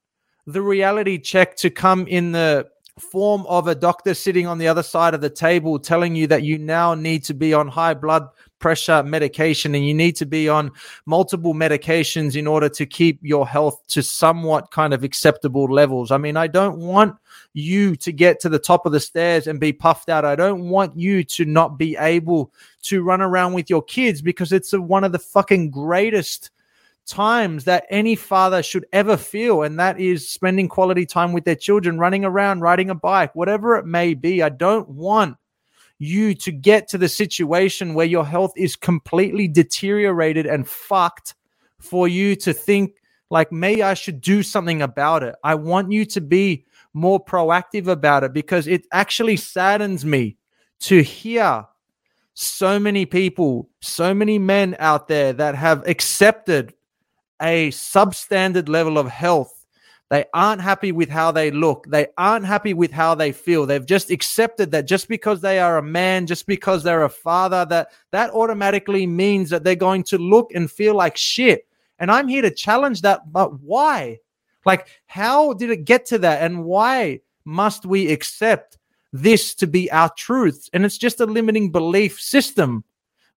the 0.46 0.62
reality 0.62 1.18
check 1.18 1.56
to 1.58 1.70
come 1.70 2.08
in 2.08 2.32
the 2.32 2.70
form 3.00 3.46
of 3.48 3.68
a 3.68 3.76
doctor 3.76 4.14
sitting 4.14 4.48
on 4.48 4.58
the 4.58 4.68
other 4.68 4.84
side 4.84 5.14
of 5.14 5.22
the 5.22 5.30
table 5.30 5.80
telling 5.80 6.16
you 6.16 6.28
that 6.28 6.44
you 6.44 6.58
now 6.58 6.94
need 6.94 7.24
to 7.26 7.34
be 7.34 7.54
on 7.54 7.68
high 7.68 7.94
blood 7.94 8.28
pressure 8.60 9.02
medication 9.04 9.74
and 9.74 9.88
you 9.88 9.94
need 9.94 10.16
to 10.18 10.26
be 10.26 10.50
on 10.50 10.72
multiple 11.06 11.54
medications 11.54 12.36
in 12.36 12.46
order 12.46 12.70
to 12.70 12.86
keep 12.86 13.20
your 13.22 13.48
health 13.48 13.82
to 13.88 14.04
somewhat 14.04 14.70
kind 14.72 14.94
of 14.94 15.04
acceptable 15.04 15.66
levels. 15.66 16.12
I 16.12 16.18
mean, 16.18 16.38
I 16.38 16.48
don't 16.48 16.78
want 16.78 17.16
you 17.54 17.96
to 17.96 18.12
get 18.12 18.40
to 18.42 18.50
the 18.50 18.60
top 18.60 18.86
of 18.86 18.92
the 18.92 19.00
stairs 19.00 19.48
and 19.48 19.60
be 19.60 19.74
puffed 19.74 20.10
out. 20.10 20.26
I 20.26 20.36
don't 20.36 20.70
want 20.70 20.98
you 20.98 21.24
to 21.24 21.46
not 21.46 21.78
be 21.78 21.96
able 21.98 22.52
to 22.84 23.02
run 23.02 23.22
around 23.22 23.54
with 23.54 23.70
your 23.70 23.82
kids 23.82 24.22
because 24.22 24.52
it's 24.52 24.74
a, 24.74 24.82
one 24.82 25.04
of 25.04 25.12
the 25.12 25.20
fucking 25.20 25.72
greatest 25.72 26.52
times 27.10 27.66
that 27.66 27.86
any 27.90 28.16
father 28.16 28.62
should 28.62 28.86
ever 28.94 29.18
feel, 29.18 29.64
and 29.64 29.80
that 29.80 30.00
is 30.00 30.30
spending 30.30 30.70
quality 30.70 31.06
time 31.06 31.34
with 31.34 31.44
their 31.44 31.56
children, 31.56 31.98
running 31.98 32.24
around, 32.24 32.62
riding 32.62 32.90
a 32.90 32.96
bike, 32.96 33.36
whatever 33.36 33.76
it 33.76 33.86
may 33.86 34.14
be. 34.14 34.44
I 34.44 34.50
don't 34.50 34.88
want 34.90 35.36
you 35.98 36.34
to 36.34 36.52
get 36.52 36.88
to 36.90 36.98
the 36.98 37.10
situation 37.10 37.94
where 37.94 38.06
your 38.06 38.26
health 38.26 38.54
is 38.56 38.76
completely 38.76 39.48
deteriorated 39.48 40.46
and 40.46 40.68
fucked 40.68 41.36
for 41.80 42.08
you 42.08 42.36
to 42.38 42.54
think 42.54 42.94
like 43.30 43.52
maybe 43.52 43.84
I 43.84 43.94
should 43.94 44.22
do 44.22 44.42
something 44.42 44.82
about 44.82 45.24
it. 45.24 45.36
I 45.44 45.56
want 45.56 45.92
you 45.92 46.06
to 46.06 46.22
be 46.22 46.66
more 46.94 47.24
proactive 47.24 47.88
about 47.88 48.24
it 48.24 48.34
because 48.34 48.68
it 48.68 48.86
actually 48.92 49.38
saddens 49.38 50.06
me 50.06 50.38
to 50.82 51.04
hear 51.04 51.66
so 52.34 52.80
many 52.80 53.06
people, 53.06 53.70
so 53.82 54.14
many 54.14 54.40
men 54.40 54.76
out 54.80 55.08
there 55.08 55.34
that 55.34 55.56
have 55.56 55.88
accepted 55.88 56.74
a 57.42 57.70
substandard 57.70 58.70
level 58.70 58.98
of 58.98 59.08
health. 59.08 59.66
They 60.10 60.26
aren't 60.34 60.62
happy 60.62 60.92
with 60.92 61.10
how 61.10 61.32
they 61.32 61.52
look. 61.52 61.86
They 61.88 62.08
aren't 62.18 62.46
happy 62.46 62.74
with 62.74 62.92
how 62.92 63.14
they 63.14 63.32
feel. 63.32 63.66
They've 63.66 63.86
just 63.86 64.10
accepted 64.10 64.72
that 64.72 64.86
just 64.86 65.08
because 65.08 65.40
they 65.40 65.60
are 65.60 65.78
a 65.78 65.84
man, 65.84 66.26
just 66.26 66.48
because 66.48 66.82
they're 66.82 67.04
a 67.04 67.10
father, 67.10 67.64
that 67.66 67.92
that 68.12 68.32
automatically 68.32 69.06
means 69.06 69.52
that 69.52 69.64
they're 69.64 69.76
going 69.76 70.04
to 70.06 70.18
look 70.18 70.52
and 70.56 70.70
feel 70.70 70.96
like 70.96 71.16
shit. 71.16 71.68
And 72.00 72.10
I'm 72.12 72.28
here 72.28 72.42
to 72.42 72.50
challenge 72.50 73.02
that. 73.02 73.32
But 73.32 73.62
why? 73.62 74.18
Like, 74.66 74.88
how 75.06 75.54
did 75.54 75.70
it 75.70 75.86
get 75.86 76.06
to 76.08 76.18
that? 76.20 76.42
And 76.42 76.66
why 76.66 77.22
must 77.46 77.86
we 77.86 78.12
accept 78.12 78.80
this 79.14 79.54
to 79.56 79.68
be 79.68 79.92
our 79.92 80.10
truth? 80.18 80.70
And 80.74 80.86
it's 80.86 80.98
just 80.98 81.20
a 81.20 81.26
limiting 81.26 81.72
belief 81.72 82.20
system. 82.20 82.84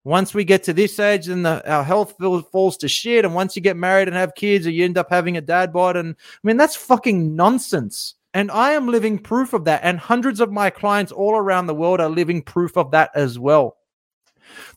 Once 0.05 0.33
we 0.33 0.43
get 0.43 0.63
to 0.63 0.73
this 0.73 0.99
age, 0.99 1.27
then 1.27 1.43
the, 1.43 1.71
our 1.71 1.83
health 1.83 2.15
falls 2.51 2.75
to 2.77 2.87
shit. 2.89 3.23
And 3.23 3.33
once 3.33 3.55
you 3.55 3.61
get 3.61 3.77
married 3.77 4.09
and 4.09 4.17
have 4.17 4.35
kids, 4.35 4.67
or 4.67 4.71
you 4.71 4.83
end 4.83 4.97
up 4.97 5.09
having 5.09 5.37
a 5.37 5.41
dad 5.41 5.71
bod. 5.71 5.95
And 5.95 6.15
I 6.15 6.47
mean, 6.47 6.57
that's 6.57 6.75
fucking 6.75 7.35
nonsense. 7.35 8.15
And 8.33 8.51
I 8.51 8.71
am 8.71 8.89
living 8.89 9.17
proof 9.17 9.53
of 9.53 9.63
that. 9.65 9.81
And 9.83 9.97
hundreds 9.97 10.39
of 10.39 10.51
my 10.51 10.69
clients 10.69 11.11
all 11.11 11.35
around 11.35 11.67
the 11.67 11.75
world 11.75 12.01
are 12.01 12.09
living 12.09 12.41
proof 12.41 12.77
of 12.77 12.91
that 12.91 13.11
as 13.15 13.39
well. 13.39 13.77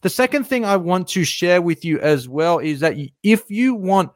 The 0.03 0.11
second 0.11 0.45
thing 0.45 0.65
I 0.65 0.77
want 0.77 1.09
to 1.09 1.25
share 1.25 1.61
with 1.61 1.85
you 1.85 1.99
as 2.01 2.29
well 2.29 2.59
is 2.59 2.81
that 2.81 2.97
if 3.23 3.51
you 3.51 3.75
want 3.75 4.11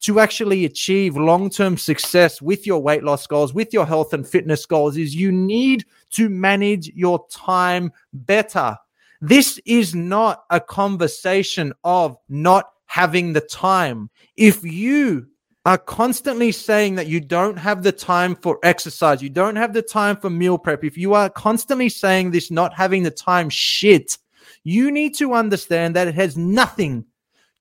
to 0.00 0.20
actually 0.20 0.64
achieve 0.64 1.16
long 1.16 1.48
term 1.48 1.76
success 1.76 2.42
with 2.42 2.66
your 2.66 2.82
weight 2.82 3.02
loss 3.02 3.26
goals, 3.26 3.54
with 3.54 3.72
your 3.72 3.86
health 3.86 4.12
and 4.12 4.26
fitness 4.26 4.66
goals, 4.66 4.96
is 4.96 5.14
you 5.14 5.32
need 5.32 5.86
to 6.10 6.28
manage 6.28 6.88
your 6.88 7.24
time 7.30 7.92
better. 8.12 8.76
This 9.20 9.60
is 9.66 9.94
not 9.94 10.44
a 10.50 10.60
conversation 10.60 11.72
of 11.84 12.16
not 12.28 12.70
having 12.86 13.32
the 13.32 13.42
time. 13.42 14.08
If 14.36 14.64
you 14.64 15.26
are 15.66 15.76
constantly 15.76 16.52
saying 16.52 16.94
that 16.94 17.06
you 17.06 17.20
don't 17.20 17.58
have 17.58 17.82
the 17.82 17.92
time 17.92 18.34
for 18.34 18.58
exercise, 18.62 19.22
you 19.22 19.28
don't 19.28 19.56
have 19.56 19.74
the 19.74 19.82
time 19.82 20.16
for 20.16 20.30
meal 20.30 20.56
prep, 20.56 20.84
if 20.84 20.96
you 20.96 21.12
are 21.12 21.28
constantly 21.28 21.90
saying 21.90 22.30
this, 22.30 22.50
not 22.50 22.72
having 22.72 23.02
the 23.02 23.10
time, 23.10 23.50
shit, 23.50 24.16
you 24.64 24.90
need 24.90 25.14
to 25.16 25.34
understand 25.34 25.94
that 25.96 26.08
it 26.08 26.14
has 26.14 26.36
nothing 26.36 27.04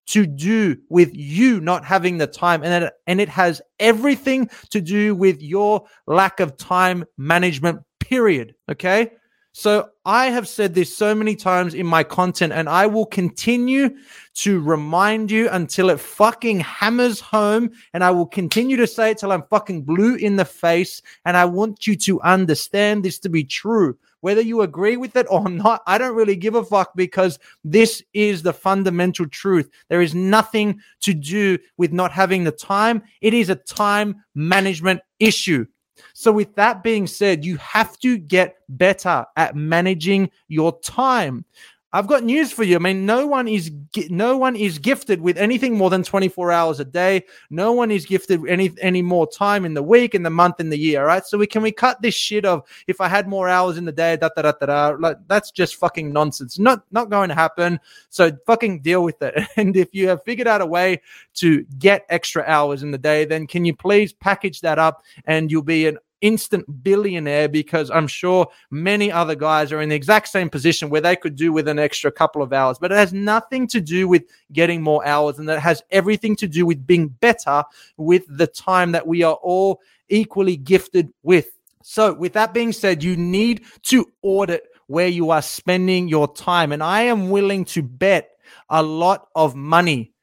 to 0.07 0.25
do 0.25 0.75
with 0.89 1.11
you 1.13 1.61
not 1.61 1.85
having 1.85 2.17
the 2.17 2.25
time 2.25 2.63
and 2.63 2.85
it, 2.85 2.93
and 3.05 3.21
it 3.21 3.29
has 3.29 3.61
everything 3.79 4.49
to 4.71 4.81
do 4.81 5.13
with 5.13 5.39
your 5.39 5.85
lack 6.07 6.39
of 6.39 6.57
time 6.57 7.05
management 7.17 7.79
period 7.99 8.55
okay 8.71 9.11
so 9.51 9.89
I 10.05 10.27
have 10.27 10.47
said 10.47 10.75
this 10.75 10.95
so 10.95 11.15
many 11.15 11.35
times 11.35 11.73
in 11.73 11.85
my 11.85 12.03
content, 12.03 12.53
and 12.53 12.69
I 12.69 12.85
will 12.85 13.05
continue 13.05 13.89
to 14.35 14.61
remind 14.61 15.31
you 15.31 15.49
until 15.49 15.89
it 15.89 15.99
fucking 15.99 16.59
hammers 16.59 17.19
home. 17.19 17.71
And 17.93 18.03
I 18.03 18.11
will 18.11 18.27
continue 18.27 18.77
to 18.77 18.87
say 18.87 19.11
it 19.11 19.17
till 19.17 19.31
I'm 19.31 19.43
fucking 19.49 19.83
blue 19.83 20.15
in 20.15 20.35
the 20.35 20.45
face. 20.45 21.01
And 21.25 21.35
I 21.35 21.45
want 21.45 21.87
you 21.87 21.95
to 21.97 22.21
understand 22.21 23.03
this 23.03 23.19
to 23.19 23.29
be 23.29 23.43
true. 23.43 23.97
Whether 24.21 24.41
you 24.41 24.61
agree 24.61 24.97
with 24.97 25.15
it 25.15 25.25
or 25.29 25.49
not, 25.49 25.81
I 25.87 25.97
don't 25.97 26.15
really 26.15 26.35
give 26.35 26.55
a 26.55 26.63
fuck 26.63 26.95
because 26.95 27.39
this 27.63 28.03
is 28.13 28.43
the 28.43 28.53
fundamental 28.53 29.27
truth. 29.27 29.69
There 29.89 30.01
is 30.01 30.13
nothing 30.13 30.79
to 31.01 31.13
do 31.13 31.57
with 31.77 31.91
not 31.91 32.11
having 32.11 32.43
the 32.43 32.51
time. 32.51 33.01
It 33.21 33.33
is 33.33 33.49
a 33.49 33.55
time 33.55 34.23
management 34.35 35.01
issue. 35.19 35.65
So, 36.13 36.31
with 36.31 36.55
that 36.55 36.83
being 36.83 37.07
said, 37.07 37.45
you 37.45 37.57
have 37.57 37.97
to 37.99 38.17
get 38.17 38.57
better 38.69 39.25
at 39.35 39.55
managing 39.55 40.29
your 40.47 40.79
time. 40.81 41.45
I've 41.91 42.05
got 42.05 42.23
news 42.23 42.51
for 42.51 42.63
you. 42.63 42.75
I 42.75 42.79
mean, 42.79 43.07
no 43.07 43.25
one 43.25 43.47
is 43.47 43.71
no 44.09 44.37
one 44.37 44.55
is 44.55 44.77
gifted 44.77 45.21
with 45.21 45.37
anything 45.37 45.75
more 45.75 45.89
than 45.89 46.03
24 46.03 46.51
hours 46.51 46.79
a 46.79 46.85
day. 46.85 47.25
No 47.49 47.71
one 47.71 47.89
is 47.89 48.05
gifted 48.05 48.47
any 48.47 48.71
any 48.79 49.01
more 49.01 49.27
time 49.27 49.65
in 49.65 49.73
the 49.73 49.81
week, 49.81 50.13
in 50.13 50.21
the 50.21 50.29
month, 50.29 50.59
in 50.59 50.69
the 50.69 50.77
year. 50.77 51.03
Right? 51.03 51.25
So 51.25 51.37
we 51.37 51.47
can 51.47 51.63
we 51.63 51.71
cut 51.71 51.99
this 52.01 52.13
shit 52.13 52.45
of 52.45 52.67
if 52.87 53.01
I 53.01 53.07
had 53.07 53.27
more 53.27 53.49
hours 53.49 53.77
in 53.77 53.85
the 53.85 53.91
day, 53.91 54.17
da 54.17 54.29
da 54.35 54.43
da 54.43 54.51
da 54.51 54.65
da. 54.67 54.97
Like 54.99 55.17
that's 55.27 55.49
just 55.49 55.77
fucking 55.77 56.13
nonsense. 56.13 56.59
Not 56.59 56.83
not 56.91 57.09
going 57.09 57.29
to 57.29 57.35
happen. 57.35 57.79
So 58.09 58.31
fucking 58.45 58.81
deal 58.81 59.03
with 59.03 59.21
it. 59.21 59.47
And 59.59 59.75
if 59.75 59.93
you 59.93 60.07
have 60.07 60.23
figured 60.23 60.47
out 60.47 60.61
a 60.61 60.65
way 60.65 61.01
to 61.35 61.63
get 61.79 62.05
extra 62.07 62.43
hours 62.47 62.81
in 62.81 62.91
the 62.91 62.97
day, 62.97 63.25
then 63.25 63.45
can 63.45 63.65
you 63.65 63.75
please 63.75 64.13
package 64.13 64.61
that 64.61 64.79
up 64.79 65.03
and 65.25 65.51
you'll 65.51 65.63
be 65.63 65.87
an 65.87 65.97
instant 66.21 66.83
billionaire 66.83 67.47
because 67.47 67.89
I'm 67.89 68.07
sure 68.07 68.47
many 68.71 69.11
other 69.11 69.35
guys 69.35 69.71
are 69.71 69.81
in 69.81 69.89
the 69.89 69.95
exact 69.95 70.27
same 70.27 70.49
position 70.49 70.89
where 70.89 71.01
they 71.01 71.15
could 71.15 71.35
do 71.35 71.51
with 71.51 71.67
an 71.67 71.79
extra 71.79 72.11
couple 72.11 72.41
of 72.41 72.53
hours. 72.53 72.77
But 72.79 72.91
it 72.91 72.95
has 72.95 73.13
nothing 73.13 73.67
to 73.67 73.81
do 73.81 74.07
with 74.07 74.23
getting 74.51 74.81
more 74.81 75.05
hours, 75.05 75.39
and 75.39 75.47
that 75.49 75.59
has 75.59 75.83
everything 75.91 76.35
to 76.37 76.47
do 76.47 76.65
with 76.65 76.85
being 76.85 77.07
better 77.07 77.63
with 77.97 78.23
the 78.27 78.47
time 78.47 78.91
that 78.91 79.07
we 79.07 79.23
are 79.23 79.35
all 79.35 79.81
equally 80.09 80.57
gifted 80.57 81.13
with. 81.23 81.51
So, 81.83 82.13
with 82.13 82.33
that 82.33 82.53
being 82.53 82.71
said, 82.71 83.03
you 83.03 83.15
need 83.15 83.63
to 83.83 84.05
audit 84.21 84.63
where 84.87 85.07
you 85.07 85.29
are 85.29 85.41
spending 85.41 86.07
your 86.07 86.33
time. 86.33 86.71
And 86.71 86.83
I 86.83 87.03
am 87.03 87.29
willing 87.29 87.63
to 87.65 87.83
bet 87.83 88.31
a 88.69 88.81
lot 88.81 89.27
of 89.35 89.55
money 89.55 90.13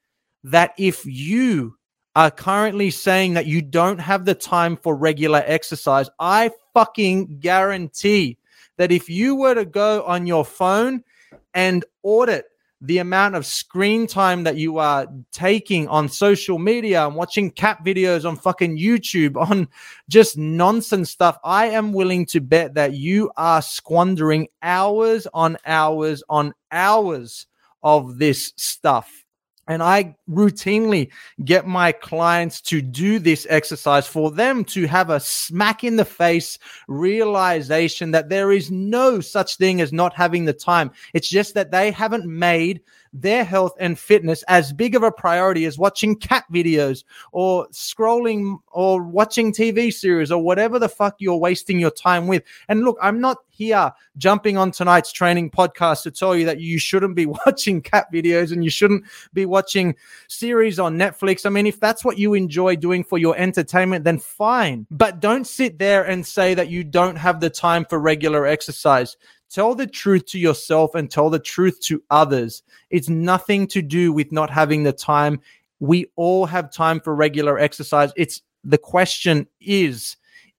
that 0.45 0.75
if 0.77 1.07
you 1.07 1.77
are 2.17 2.31
currently 2.31 2.91
saying 2.91 3.35
that 3.35 3.45
you 3.45 3.61
don't 3.61 3.99
have 3.99 4.25
the 4.25 4.35
time 4.35 4.75
for 4.75 4.97
regular 4.97 5.43
exercise, 5.45 6.09
I 6.19 6.51
fucking 6.73 7.41
guarantee 7.41 8.39
that 8.79 8.91
if 8.91 9.11
you 9.11 9.37
were 9.37 9.55
to 9.55 9.67
go 9.67 10.03
on 10.05 10.27
your 10.27 10.43
phone 10.43 11.05
and 11.53 11.85
audit 12.03 12.47
the 12.81 12.99
amount 12.99 13.35
of 13.35 13.45
screen 13.45 14.07
time 14.07 14.45
that 14.45 14.57
you 14.57 14.79
are 14.79 15.07
taking 15.31 15.89
on 15.89 16.09
social 16.09 16.59
media 16.59 17.07
and 17.07 17.17
watching 17.17 17.51
cat 17.51 17.85
videos 17.85 18.27
on 18.27 18.37
fucking 18.37 18.79
YouTube 18.79 19.37
on 19.51 19.69
just 20.09 20.39
nonsense 20.39 21.11
stuff, 21.11 21.39
I 21.45 21.67
am 21.67 21.93
willing 21.93 22.25
to 22.27 22.41
bet 22.41 22.75
that 22.75 22.95
you 22.95 23.31
are 23.37 23.61
squandering 23.61 24.49
hours 24.63 25.27
on 25.35 25.59
hours 25.67 26.23
on 26.31 26.55
hours 26.73 27.47
of 27.83 28.17
this 28.17 28.55
stuff. 28.57 29.26
And 29.69 29.83
I 29.83 30.17
routinely 30.31 31.11
get 31.45 31.67
my 31.67 31.93
clients 31.93 32.61
to 32.63 32.81
do 32.81 33.19
this 33.19 33.47
exercise 33.51 34.07
for 34.07 34.31
them 34.31 34.65
to 34.67 34.87
have 34.87 35.11
a 35.11 35.21
smack 35.21 35.83
in 35.83 35.97
the 35.97 36.05
face 36.05 36.59
realization 36.89 38.13
that 38.13 38.29
there 38.29 38.53
is 38.53 38.71
no 38.71 39.21
such 39.21 39.57
thing 39.57 39.81
as 39.81 39.93
not 39.93 40.15
having 40.15 40.45
the 40.45 40.53
time. 40.53 40.91
It's 41.15 41.29
just 41.29 41.55
that 41.55 41.71
they 41.71 41.91
haven't 41.91 42.27
made 42.27 42.81
their 43.13 43.45
health 43.45 43.75
and 43.79 43.99
fitness 43.99 44.43
as 44.47 44.73
big 44.73 44.95
of 44.95 45.03
a 45.03 45.11
priority 45.11 45.65
as 45.65 45.79
watching 45.79 46.17
cat 46.17 46.45
videos 46.53 47.05
or 47.33 47.67
scrolling 47.69 48.59
or 48.73 49.03
watching 49.03 49.53
TV 49.53 49.93
series 49.93 50.31
or 50.31 50.43
whatever 50.43 50.79
the 50.79 50.89
fuck 50.89 51.17
you're 51.19 51.37
wasting 51.37 51.79
your 51.81 51.91
time 51.91 52.27
with. 52.27 52.43
And 52.69 52.85
look, 52.85 52.99
I'm 53.01 53.21
not 53.21 53.39
here 53.57 53.91
jumping 54.19 54.59
on 54.59 54.71
tonight's 54.71 55.13
training 55.13 55.51
podcast 55.51 56.03
to 56.03 56.11
tell 56.11 56.37
you 56.37 56.45
that 56.45 56.61
you 56.61 56.79
shouldn't 56.79 57.17
be 57.17 57.27
watching 57.47 57.81
cat 57.81 58.13
videos 58.13 58.53
and 58.53 58.63
you 58.63 58.71
shouldn't 58.71 59.05
be 59.33 59.47
watching 59.47 59.95
series 60.29 60.79
on 60.79 60.99
Netflix. 60.99 61.47
I 61.47 61.51
mean, 61.51 61.67
if 61.67 61.81
that's 61.81 62.05
what 62.05 62.19
you 62.19 62.35
enjoy 62.35 62.77
doing 62.77 63.03
for 63.03 63.19
your 63.19 63.37
entertainment, 63.37 64.05
then 64.05 64.19
fine. 64.19 64.87
But 64.91 65.21
don't 65.21 65.47
sit 65.47 65.79
there 65.79 66.05
and 66.05 66.27
say 66.27 66.55
that 66.55 66.69
you 66.69 66.85
don't 66.85 67.17
have 67.17 67.41
the 67.41 67.51
time 67.51 67.85
for 67.87 67.99
regular 67.99 68.47
exercise. 68.47 69.17
Tell 69.49 69.75
the 69.75 69.87
truth 69.87 70.27
to 70.27 70.39
yourself 70.39 70.95
and 70.95 71.11
tell 71.11 71.31
the 71.31 71.39
truth 71.39 71.81
to 71.85 72.03
others. 72.11 72.63
It's 72.91 73.09
nothing 73.09 73.67
to 73.69 73.81
do 73.81 74.13
with 74.13 74.33
not 74.33 74.51
having 74.51 74.83
the 74.83 74.93
time. 74.93 75.41
We 75.81 76.07
all 76.17 76.47
have 76.47 76.73
time 76.73 77.01
for 77.01 77.15
regular 77.15 77.59
exercise. 77.59 78.13
It's 78.17 78.43
the 78.65 78.79
question 78.79 79.47
is, 79.61 80.17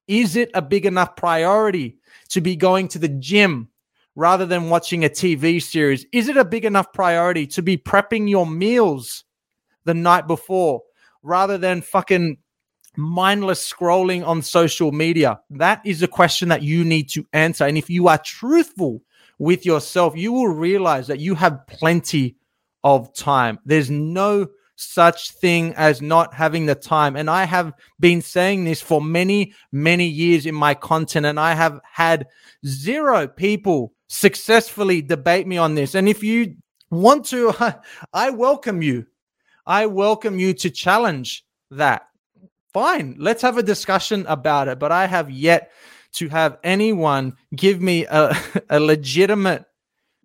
Is 0.08 0.36
it 0.36 0.50
a 0.54 0.62
big 0.62 0.86
enough 0.86 1.14
priority 1.14 1.98
to 2.30 2.40
be 2.40 2.56
going 2.56 2.88
to 2.88 2.98
the 2.98 3.08
gym 3.08 3.68
rather 4.16 4.46
than 4.46 4.70
watching 4.70 5.04
a 5.04 5.08
TV 5.08 5.62
series? 5.62 6.06
Is 6.12 6.28
it 6.28 6.36
a 6.36 6.44
big 6.44 6.64
enough 6.64 6.92
priority 6.92 7.46
to 7.48 7.62
be 7.62 7.76
prepping 7.76 8.28
your 8.28 8.46
meals 8.46 9.24
the 9.84 9.94
night 9.94 10.26
before 10.26 10.82
rather 11.22 11.58
than 11.58 11.82
fucking 11.82 12.38
mindless 12.96 13.70
scrolling 13.70 14.26
on 14.26 14.40
social 14.42 14.92
media? 14.92 15.40
That 15.50 15.82
is 15.84 16.02
a 16.02 16.08
question 16.08 16.48
that 16.48 16.62
you 16.62 16.84
need 16.84 17.10
to 17.10 17.26
answer. 17.34 17.66
And 17.66 17.76
if 17.76 17.90
you 17.90 18.08
are 18.08 18.18
truthful 18.18 19.02
with 19.38 19.66
yourself, 19.66 20.16
you 20.16 20.32
will 20.32 20.48
realize 20.48 21.06
that 21.06 21.20
you 21.20 21.34
have 21.34 21.66
plenty 21.66 22.36
of 22.82 23.14
time. 23.14 23.58
There's 23.66 23.90
no 23.90 24.48
such 24.78 25.32
thing 25.32 25.74
as 25.74 26.00
not 26.00 26.32
having 26.32 26.66
the 26.66 26.74
time. 26.74 27.16
And 27.16 27.28
I 27.28 27.44
have 27.44 27.72
been 27.98 28.22
saying 28.22 28.64
this 28.64 28.80
for 28.80 29.02
many, 29.02 29.52
many 29.72 30.06
years 30.06 30.46
in 30.46 30.54
my 30.54 30.74
content, 30.74 31.26
and 31.26 31.38
I 31.38 31.54
have 31.54 31.80
had 31.82 32.26
zero 32.64 33.26
people 33.26 33.92
successfully 34.08 35.02
debate 35.02 35.46
me 35.46 35.58
on 35.58 35.74
this. 35.74 35.94
And 35.94 36.08
if 36.08 36.22
you 36.22 36.54
want 36.90 37.26
to, 37.26 37.52
I 38.12 38.30
welcome 38.30 38.80
you. 38.80 39.06
I 39.66 39.86
welcome 39.86 40.38
you 40.38 40.54
to 40.54 40.70
challenge 40.70 41.44
that. 41.72 42.02
Fine, 42.72 43.16
let's 43.18 43.42
have 43.42 43.58
a 43.58 43.62
discussion 43.62 44.24
about 44.28 44.68
it. 44.68 44.78
But 44.78 44.92
I 44.92 45.06
have 45.06 45.28
yet 45.30 45.72
to 46.12 46.28
have 46.28 46.58
anyone 46.62 47.34
give 47.54 47.82
me 47.82 48.06
a, 48.06 48.36
a 48.70 48.78
legitimate 48.78 49.64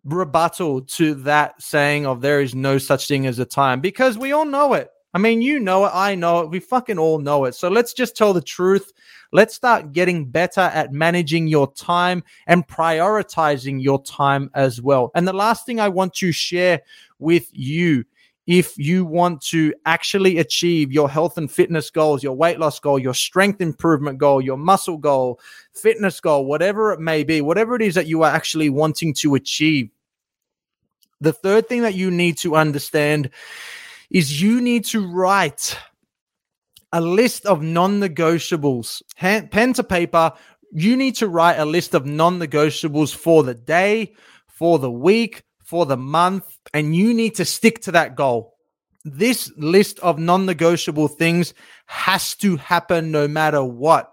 rebuttal 0.05 0.81
to 0.81 1.15
that 1.15 1.61
saying 1.61 2.05
of 2.05 2.21
there 2.21 2.41
is 2.41 2.53
no 2.53 2.77
such 2.77 3.07
thing 3.07 3.25
as 3.25 3.39
a 3.39 3.45
time 3.45 3.81
because 3.81 4.17
we 4.17 4.31
all 4.31 4.45
know 4.45 4.73
it. 4.73 4.89
I 5.13 5.19
mean, 5.19 5.41
you 5.41 5.59
know 5.59 5.85
it, 5.85 5.91
I 5.93 6.15
know 6.15 6.39
it, 6.39 6.49
we 6.49 6.59
fucking 6.59 6.97
all 6.97 7.19
know 7.19 7.45
it. 7.45 7.53
So 7.53 7.69
let's 7.69 7.93
just 7.93 8.17
tell 8.17 8.33
the 8.33 8.41
truth. 8.41 8.91
Let's 9.31 9.53
start 9.53 9.93
getting 9.93 10.25
better 10.25 10.61
at 10.61 10.91
managing 10.91 11.47
your 11.47 11.71
time 11.73 12.23
and 12.47 12.67
prioritizing 12.67 13.81
your 13.81 14.01
time 14.03 14.49
as 14.55 14.81
well. 14.81 15.11
And 15.13 15.27
the 15.27 15.33
last 15.33 15.65
thing 15.65 15.79
I 15.79 15.89
want 15.89 16.13
to 16.15 16.31
share 16.31 16.81
with 17.19 17.47
you 17.51 18.05
if 18.45 18.77
you 18.77 19.05
want 19.05 19.41
to 19.41 19.73
actually 19.85 20.37
achieve 20.37 20.91
your 20.91 21.09
health 21.09 21.37
and 21.37 21.49
fitness 21.49 21.89
goals, 21.89 22.23
your 22.23 22.33
weight 22.33 22.59
loss 22.59 22.79
goal, 22.79 22.99
your 22.99 23.13
strength 23.13 23.61
improvement 23.61 24.17
goal, 24.17 24.41
your 24.41 24.57
muscle 24.57 24.97
goal, 24.97 25.39
fitness 25.73 26.19
goal, 26.19 26.45
whatever 26.45 26.91
it 26.91 26.99
may 26.99 27.23
be, 27.23 27.39
whatever 27.39 27.75
it 27.75 27.81
is 27.81 27.95
that 27.95 28.07
you 28.07 28.21
are 28.23 28.31
actually 28.31 28.69
wanting 28.69 29.13
to 29.13 29.35
achieve. 29.35 29.89
The 31.23 31.31
third 31.31 31.69
thing 31.69 31.83
that 31.83 31.95
you 31.95 32.11
need 32.11 32.37
to 32.39 32.57
understand 32.57 33.29
is 34.09 34.41
you 34.41 34.59
need 34.59 34.83
to 34.87 35.07
write 35.07 35.77
a 36.91 36.99
list 36.99 37.45
of 37.45 37.61
non 37.61 38.01
negotiables, 38.01 39.01
pen 39.17 39.73
to 39.73 39.83
paper. 39.85 40.33
You 40.73 40.97
need 40.97 41.15
to 41.15 41.29
write 41.29 41.59
a 41.59 41.65
list 41.65 41.93
of 41.93 42.05
non 42.05 42.39
negotiables 42.39 43.15
for 43.15 43.41
the 43.41 43.53
day, 43.53 44.15
for 44.47 44.79
the 44.79 44.91
week, 44.91 45.43
for 45.63 45.85
the 45.85 45.95
month, 45.95 46.57
and 46.73 46.93
you 46.93 47.13
need 47.13 47.35
to 47.35 47.45
stick 47.45 47.83
to 47.83 47.93
that 47.93 48.17
goal. 48.17 48.57
This 49.05 49.49
list 49.55 49.99
of 49.99 50.19
non 50.19 50.45
negotiable 50.45 51.07
things 51.07 51.53
has 51.85 52.35
to 52.35 52.57
happen 52.57 53.11
no 53.11 53.29
matter 53.29 53.63
what. 53.63 54.12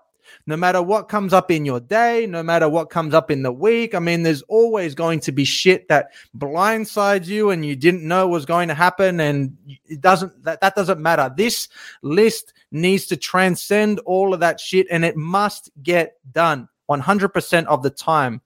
No 0.51 0.57
matter 0.57 0.83
what 0.83 1.09
comes 1.09 1.33
up 1.33 1.53
in 1.53 1.65
your 1.65 1.79
day, 1.79 2.27
no 2.27 2.43
matter 2.43 2.69
what 2.69 2.91
comes 2.91 3.15
up 3.15 3.31
in 3.31 3.45
the 3.45 3.53
week. 3.53 3.95
I 3.95 4.01
mean, 4.01 4.25
there's 4.25 4.43
always 4.43 4.97
going 4.97 5.21
to 5.21 5.31
be 5.31 5.45
shit 5.45 5.87
that 5.87 6.11
blindsides 6.37 7.29
you 7.29 7.51
and 7.51 7.65
you 7.65 7.77
didn't 7.77 8.03
know 8.03 8.27
was 8.27 8.47
going 8.47 8.67
to 8.67 8.75
happen. 8.75 9.21
And 9.21 9.57
it 9.87 10.01
doesn't, 10.01 10.43
that, 10.43 10.61
that 10.61 10.75
doesn't 10.75 10.99
matter. 11.01 11.33
This 11.37 11.69
list 12.03 12.53
needs 12.73 13.07
to 13.07 13.17
transcend 13.17 14.01
all 14.01 14.35
of 14.35 14.41
that 14.41 14.59
shit 14.59 14.89
and 14.91 15.05
it 15.05 15.17
must 15.17 15.71
get 15.85 16.15
done 16.33 16.69
100% 16.91 17.67
of 17.67 17.85
the 17.85 17.91
time. 17.91 18.41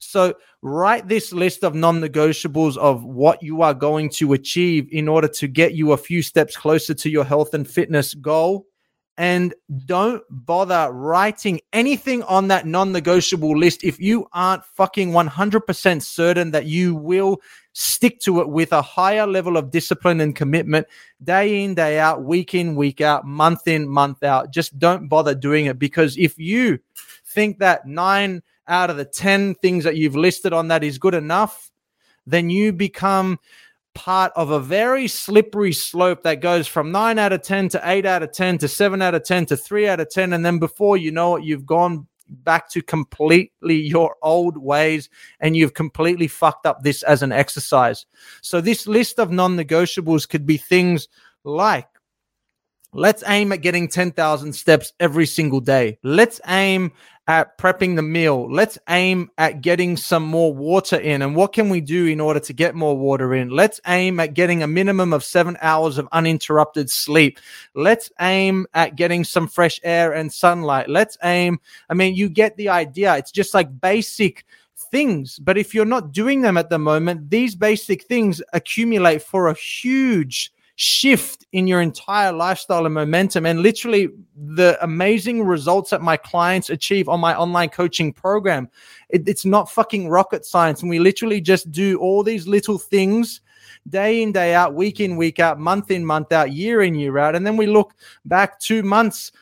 So 0.00 0.34
write 0.60 1.08
this 1.08 1.32
list 1.32 1.64
of 1.64 1.74
non 1.74 1.98
negotiables 1.98 2.76
of 2.76 3.04
what 3.04 3.42
you 3.42 3.62
are 3.62 3.72
going 3.72 4.10
to 4.10 4.34
achieve 4.34 4.86
in 4.92 5.08
order 5.08 5.28
to 5.28 5.48
get 5.48 5.72
you 5.72 5.92
a 5.92 5.96
few 5.96 6.20
steps 6.20 6.58
closer 6.58 6.92
to 6.92 7.08
your 7.08 7.24
health 7.24 7.54
and 7.54 7.66
fitness 7.66 8.12
goal. 8.12 8.66
And 9.18 9.52
don't 9.84 10.22
bother 10.30 10.92
writing 10.92 11.60
anything 11.72 12.22
on 12.22 12.46
that 12.48 12.66
non 12.66 12.92
negotiable 12.92 13.58
list 13.58 13.82
if 13.82 13.98
you 13.98 14.28
aren't 14.32 14.64
fucking 14.64 15.10
100% 15.10 16.02
certain 16.02 16.52
that 16.52 16.66
you 16.66 16.94
will 16.94 17.40
stick 17.72 18.20
to 18.20 18.40
it 18.40 18.48
with 18.48 18.72
a 18.72 18.80
higher 18.80 19.26
level 19.26 19.56
of 19.56 19.72
discipline 19.72 20.20
and 20.20 20.36
commitment 20.36 20.86
day 21.24 21.64
in, 21.64 21.74
day 21.74 21.98
out, 21.98 22.22
week 22.22 22.54
in, 22.54 22.76
week 22.76 23.00
out, 23.00 23.26
month 23.26 23.66
in, 23.66 23.88
month 23.88 24.22
out. 24.22 24.52
Just 24.52 24.78
don't 24.78 25.08
bother 25.08 25.34
doing 25.34 25.66
it 25.66 25.80
because 25.80 26.16
if 26.16 26.38
you 26.38 26.78
think 27.26 27.58
that 27.58 27.88
nine 27.88 28.40
out 28.68 28.88
of 28.88 28.96
the 28.96 29.04
10 29.04 29.56
things 29.56 29.82
that 29.82 29.96
you've 29.96 30.16
listed 30.16 30.52
on 30.52 30.68
that 30.68 30.84
is 30.84 30.96
good 30.96 31.14
enough, 31.14 31.72
then 32.24 32.50
you 32.50 32.72
become 32.72 33.40
part 33.98 34.32
of 34.36 34.50
a 34.50 34.60
very 34.60 35.08
slippery 35.08 35.72
slope 35.72 36.22
that 36.22 36.40
goes 36.40 36.68
from 36.68 36.92
9 36.92 37.18
out 37.18 37.32
of 37.32 37.42
10 37.42 37.70
to 37.70 37.80
8 37.82 38.06
out 38.06 38.22
of 38.22 38.30
10 38.30 38.58
to 38.58 38.68
7 38.68 39.02
out 39.02 39.16
of 39.16 39.24
10 39.24 39.46
to 39.46 39.56
3 39.56 39.88
out 39.88 39.98
of 39.98 40.08
10 40.08 40.32
and 40.32 40.46
then 40.46 40.60
before 40.60 40.96
you 40.96 41.10
know 41.10 41.34
it 41.34 41.42
you've 41.42 41.66
gone 41.66 42.06
back 42.28 42.70
to 42.70 42.80
completely 42.80 43.74
your 43.74 44.14
old 44.22 44.56
ways 44.56 45.10
and 45.40 45.56
you've 45.56 45.74
completely 45.74 46.28
fucked 46.28 46.64
up 46.64 46.84
this 46.84 47.02
as 47.02 47.24
an 47.24 47.32
exercise. 47.32 48.06
So 48.40 48.60
this 48.60 48.86
list 48.86 49.18
of 49.18 49.32
non-negotiables 49.32 50.28
could 50.28 50.46
be 50.46 50.58
things 50.58 51.08
like 51.42 51.88
Let's 52.94 53.22
aim 53.26 53.52
at 53.52 53.60
getting 53.60 53.86
10,000 53.88 54.52
steps 54.52 54.92
every 54.98 55.26
single 55.26 55.60
day. 55.60 55.98
Let's 56.02 56.40
aim 56.46 56.92
at 57.26 57.58
prepping 57.58 57.96
the 57.96 58.02
meal. 58.02 58.50
Let's 58.50 58.78
aim 58.88 59.30
at 59.36 59.60
getting 59.60 59.98
some 59.98 60.22
more 60.22 60.54
water 60.54 60.96
in. 60.96 61.20
And 61.20 61.36
what 61.36 61.52
can 61.52 61.68
we 61.68 61.82
do 61.82 62.06
in 62.06 62.18
order 62.18 62.40
to 62.40 62.52
get 62.54 62.74
more 62.74 62.96
water 62.96 63.34
in? 63.34 63.50
Let's 63.50 63.78
aim 63.86 64.18
at 64.20 64.32
getting 64.32 64.62
a 64.62 64.66
minimum 64.66 65.12
of 65.12 65.22
seven 65.22 65.58
hours 65.60 65.98
of 65.98 66.08
uninterrupted 66.12 66.88
sleep. 66.88 67.38
Let's 67.74 68.10
aim 68.20 68.66
at 68.72 68.96
getting 68.96 69.22
some 69.22 69.48
fresh 69.48 69.78
air 69.84 70.14
and 70.14 70.32
sunlight. 70.32 70.88
Let's 70.88 71.18
aim. 71.22 71.60
I 71.90 71.94
mean, 71.94 72.14
you 72.14 72.30
get 72.30 72.56
the 72.56 72.70
idea. 72.70 73.16
It's 73.18 73.32
just 73.32 73.52
like 73.52 73.80
basic 73.82 74.46
things. 74.90 75.38
But 75.38 75.58
if 75.58 75.74
you're 75.74 75.84
not 75.84 76.12
doing 76.12 76.40
them 76.40 76.56
at 76.56 76.70
the 76.70 76.78
moment, 76.78 77.28
these 77.28 77.54
basic 77.54 78.04
things 78.04 78.40
accumulate 78.54 79.20
for 79.20 79.48
a 79.48 79.54
huge 79.54 80.52
shift 80.80 81.44
in 81.50 81.66
your 81.66 81.80
entire 81.80 82.30
lifestyle 82.30 82.86
and 82.86 82.94
momentum. 82.94 83.44
And 83.44 83.62
literally, 83.62 84.10
the 84.36 84.78
amazing 84.80 85.42
results 85.42 85.90
that 85.90 86.02
my 86.02 86.16
clients 86.16 86.70
achieve 86.70 87.08
on 87.08 87.18
my 87.18 87.36
online 87.36 87.70
coaching 87.70 88.12
program, 88.12 88.68
it, 89.08 89.28
it's 89.28 89.44
not 89.44 89.68
fucking 89.68 90.08
rocket 90.08 90.44
science. 90.44 90.80
And 90.80 90.88
we 90.88 91.00
literally 91.00 91.40
just 91.40 91.72
do 91.72 91.98
all 91.98 92.22
these 92.22 92.46
little 92.46 92.78
things 92.78 93.40
day 93.88 94.22
in, 94.22 94.30
day 94.30 94.54
out, 94.54 94.72
week 94.72 95.00
in, 95.00 95.16
week 95.16 95.40
out, 95.40 95.58
month 95.58 95.90
in, 95.90 96.06
month 96.06 96.30
out, 96.30 96.52
year 96.52 96.82
in, 96.82 96.94
year 96.94 97.18
out. 97.18 97.34
And 97.34 97.44
then 97.44 97.56
we 97.56 97.66
look 97.66 97.94
back 98.24 98.60
two 98.60 98.84
months 98.84 99.32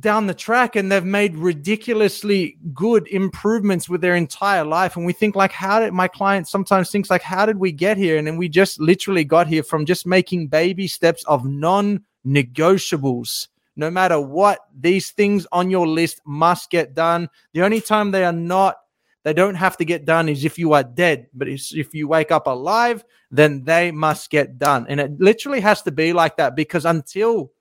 down 0.00 0.26
the 0.26 0.34
track 0.34 0.76
and 0.76 0.90
they've 0.90 1.04
made 1.04 1.36
ridiculously 1.36 2.56
good 2.72 3.06
improvements 3.08 3.88
with 3.88 4.00
their 4.00 4.14
entire 4.14 4.64
life. 4.64 4.96
And 4.96 5.04
we 5.04 5.12
think 5.12 5.36
like 5.36 5.52
how 5.52 5.80
did 5.80 5.92
my 5.92 6.08
client 6.08 6.48
sometimes 6.48 6.90
thinks 6.90 7.10
like 7.10 7.22
how 7.22 7.46
did 7.46 7.58
we 7.58 7.72
get 7.72 7.96
here? 7.96 8.16
And 8.16 8.26
then 8.26 8.36
we 8.36 8.48
just 8.48 8.80
literally 8.80 9.24
got 9.24 9.46
here 9.46 9.62
from 9.62 9.86
just 9.86 10.06
making 10.06 10.48
baby 10.48 10.88
steps 10.88 11.24
of 11.24 11.44
non-negotiables. 11.44 13.48
No 13.76 13.90
matter 13.90 14.20
what 14.20 14.60
these 14.78 15.10
things 15.10 15.46
on 15.52 15.70
your 15.70 15.86
list 15.86 16.20
must 16.26 16.70
get 16.70 16.94
done. 16.94 17.28
The 17.54 17.62
only 17.62 17.80
time 17.80 18.10
they 18.10 18.24
are 18.24 18.32
not 18.32 18.76
they 19.24 19.32
don't 19.32 19.54
have 19.54 19.76
to 19.76 19.84
get 19.84 20.04
done 20.04 20.28
is 20.28 20.44
if 20.44 20.58
you 20.58 20.72
are 20.72 20.82
dead. 20.82 21.28
But 21.32 21.48
if 21.48 21.94
you 21.94 22.08
wake 22.08 22.32
up 22.32 22.46
alive 22.46 23.04
then 23.30 23.64
they 23.64 23.90
must 23.90 24.30
get 24.30 24.58
done. 24.58 24.86
And 24.88 25.00
it 25.00 25.18
literally 25.18 25.60
has 25.60 25.80
to 25.82 25.90
be 25.90 26.12
like 26.12 26.36
that 26.36 26.54
because 26.54 26.84
until 26.84 27.52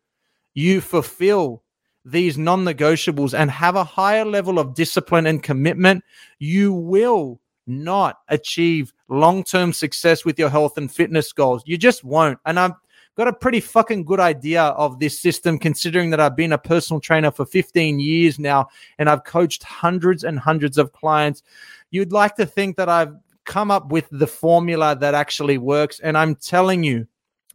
you 0.53 0.81
fulfill 0.81 1.63
these 2.05 2.37
non 2.37 2.65
negotiables 2.65 3.37
and 3.37 3.51
have 3.51 3.75
a 3.75 3.83
higher 3.83 4.25
level 4.25 4.59
of 4.59 4.73
discipline 4.73 5.27
and 5.27 5.43
commitment, 5.43 6.03
you 6.39 6.73
will 6.73 7.39
not 7.67 8.19
achieve 8.29 8.93
long 9.07 9.43
term 9.43 9.73
success 9.73 10.25
with 10.25 10.37
your 10.39 10.49
health 10.49 10.77
and 10.77 10.91
fitness 10.91 11.31
goals. 11.31 11.63
You 11.65 11.77
just 11.77 12.03
won't. 12.03 12.39
And 12.45 12.59
I've 12.59 12.73
got 13.15 13.27
a 13.27 13.33
pretty 13.33 13.59
fucking 13.59 14.05
good 14.05 14.19
idea 14.19 14.63
of 14.63 14.99
this 14.99 15.19
system 15.19 15.59
considering 15.59 16.09
that 16.09 16.19
I've 16.19 16.35
been 16.35 16.53
a 16.53 16.57
personal 16.57 16.99
trainer 16.99 17.31
for 17.31 17.45
15 17.45 17.99
years 17.99 18.39
now 18.39 18.67
and 18.97 19.09
I've 19.09 19.23
coached 19.23 19.63
hundreds 19.63 20.23
and 20.23 20.39
hundreds 20.39 20.77
of 20.77 20.93
clients. 20.93 21.43
You'd 21.91 22.13
like 22.13 22.35
to 22.37 22.45
think 22.45 22.77
that 22.77 22.89
I've 22.89 23.13
come 23.45 23.71
up 23.71 23.91
with 23.91 24.07
the 24.11 24.27
formula 24.27 24.95
that 24.99 25.13
actually 25.13 25.57
works. 25.57 25.99
And 25.99 26.17
I'm 26.17 26.35
telling 26.35 26.83
you 26.83 27.07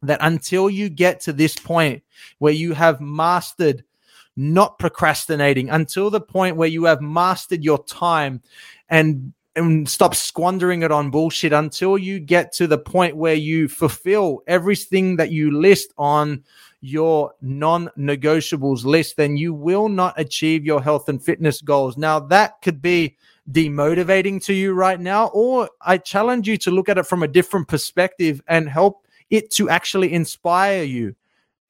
that 0.03 0.19
until 0.21 0.69
you 0.69 0.89
get 0.89 1.21
to 1.21 1.33
this 1.33 1.57
point 1.57 2.03
where 2.39 2.53
you 2.53 2.73
have 2.75 3.01
mastered 3.01 3.83
not 4.37 4.79
procrastinating 4.79 5.71
until 5.71 6.11
the 6.11 6.21
point 6.21 6.57
where 6.57 6.69
you 6.69 6.85
have 6.85 7.01
mastered 7.01 7.65
your 7.65 7.83
time 7.85 8.43
and 8.89 9.33
and 9.57 9.89
stop 9.89 10.15
squandering 10.15 10.83
it 10.83 10.93
on 10.93 11.11
bullshit 11.11 11.53
until 11.53 11.97
you 11.97 12.21
get 12.21 12.53
to 12.53 12.67
the 12.67 12.77
point 12.77 13.17
where 13.17 13.35
you 13.35 13.69
fulfill 13.69 14.43
everything 14.47 15.17
that 15.17 15.31
you 15.31 15.51
list 15.51 15.95
on 15.97 16.45
your 16.83 17.33
non 17.41 17.91
negotiables 17.99 18.85
list, 18.85 19.17
then 19.17 19.37
you 19.37 19.55
will 19.55 19.89
not 19.89 20.15
achieve 20.21 20.67
your 20.67 20.83
health 20.83 21.09
and 21.09 21.23
fitness 21.23 21.63
goals. 21.63 21.97
Now, 21.97 22.21
that 22.21 22.61
could 22.61 22.83
be 22.83 23.17
demotivating 23.51 24.45
to 24.45 24.53
you 24.53 24.75
right 24.75 25.01
now, 25.01 25.29
or 25.29 25.71
I 25.81 25.99
challenge 25.99 26.47
you 26.47 26.59
to 26.59 26.71
look 26.71 26.89
at 26.89 26.99
it 26.99 27.07
from 27.07 27.23
a 27.23 27.29
different 27.29 27.67
perspective 27.67 28.43
and 28.47 28.69
help 28.69 29.07
it 29.31 29.51
to 29.53 29.71
actually 29.71 30.13
inspire 30.13 30.83
you. 30.83 31.17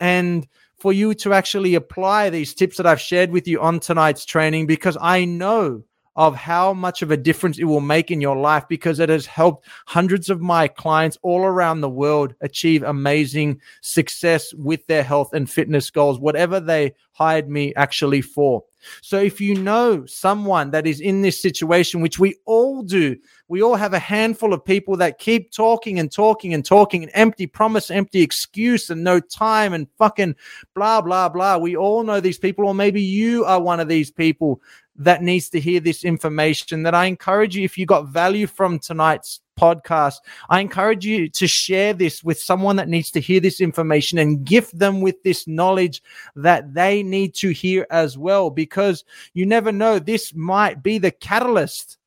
And 0.01 0.47
for 0.79 0.93
you 0.93 1.15
to 1.15 1.33
actually 1.33 1.75
apply 1.75 2.31
these 2.31 2.55
tips 2.55 2.77
that 2.77 2.87
I've 2.87 3.01
shared 3.01 3.31
with 3.31 3.49
you 3.49 3.61
on 3.61 3.81
tonight's 3.81 4.25
training 4.25 4.67
because 4.67 4.97
I 5.01 5.25
know 5.25 5.85
of 6.17 6.35
how 6.35 6.73
much 6.73 7.03
of 7.03 7.11
a 7.11 7.17
difference 7.17 7.59
it 7.59 7.65
will 7.65 7.81
make 7.81 8.11
in 8.11 8.21
your 8.21 8.37
life 8.37 8.65
because 8.69 8.99
it 8.99 9.09
has 9.09 9.27
helped 9.27 9.69
hundreds 9.87 10.31
of 10.31 10.41
my 10.41 10.67
clients 10.67 11.19
all 11.23 11.45
around 11.45 11.81
the 11.81 11.89
world 11.89 12.35
achieve 12.41 12.83
amazing 12.83 13.61
success 13.83 14.53
with 14.55 14.85
their 14.87 15.03
health 15.03 15.35
and 15.35 15.49
fitness 15.49 15.91
goals, 15.91 16.19
whatever 16.19 16.59
they 16.59 16.95
hired 17.13 17.49
me 17.49 17.75
actually 17.77 18.23
for. 18.23 18.63
So 19.03 19.19
if 19.19 19.41
you 19.41 19.55
know 19.55 20.07
someone 20.07 20.71
that 20.71 20.87
is 20.87 21.01
in 21.01 21.23
this 21.23 21.41
situation, 21.41 22.01
which 22.01 22.19
we 22.19 22.37
all 22.45 22.83
do, 22.83 23.17
we 23.49 23.63
all 23.63 23.75
have 23.75 23.95
a 23.95 23.99
handful 23.99 24.53
of 24.53 24.65
people 24.65 24.97
that 24.99 25.19
keep 25.19 25.51
talking 25.51 25.99
and 25.99 26.11
talking 26.11 26.55
and 26.55 26.65
talking, 26.65 27.03
and 27.03 27.13
empty 27.15 27.47
promise, 27.47 27.91
empty 27.91 28.23
excuse, 28.23 28.91
and 28.91 29.03
no 29.03 29.19
time 29.21 29.73
and 29.73 29.89
fucking 29.99 30.37
blah, 30.75 31.01
blah, 31.01 31.29
blah. 31.29 31.57
We 31.59 31.77
all 31.77 32.05
know 32.05 32.21
these 32.21 32.39
people, 32.39 32.67
or 32.67 32.75
maybe 32.75 33.03
you 33.03 33.45
are 33.45 33.61
one 33.61 33.81
of 33.81 33.89
these 33.89 34.11
people 34.11 34.61
that 34.99 35.23
needs 35.23 35.49
to 35.51 35.61
hear 35.61 35.81
this 35.81 36.05
information. 36.05 36.83
That 36.83 36.95
I 36.95 37.07
encourage 37.07 37.57
you, 37.57 37.65
if 37.65 37.77
you 37.77 37.87
got 37.87 38.09
value 38.09 38.47
from 38.47 38.79
tonight's 38.79 39.41
podcast, 39.59 40.17
I 40.51 40.61
encourage 40.61 41.07
you 41.07 41.29
to 41.31 41.47
share 41.47 41.95
this 41.95 42.23
with 42.23 42.39
someone 42.39 42.77
that 42.77 42.89
needs 42.89 43.11
to 43.13 43.21
hear 43.21 43.41
this 43.41 43.61
information 43.61 44.19
and 44.19 44.45
gift 44.45 44.79
them 44.79 45.01
with 45.01 45.23
this 45.23 45.47
knowledge 45.47 46.03
that 46.35 46.75
they 46.75 47.03
need 47.03 47.35
to 47.37 47.51
hear 47.51 47.87
as 47.91 48.19
well, 48.19 48.51
because 48.51 49.05
you 49.33 49.47
never 49.47 49.73
know, 49.73 49.99
this 49.99 50.35
might 50.35 50.83
be 50.83 50.99
the 50.99 51.11
catalyst 51.11 51.99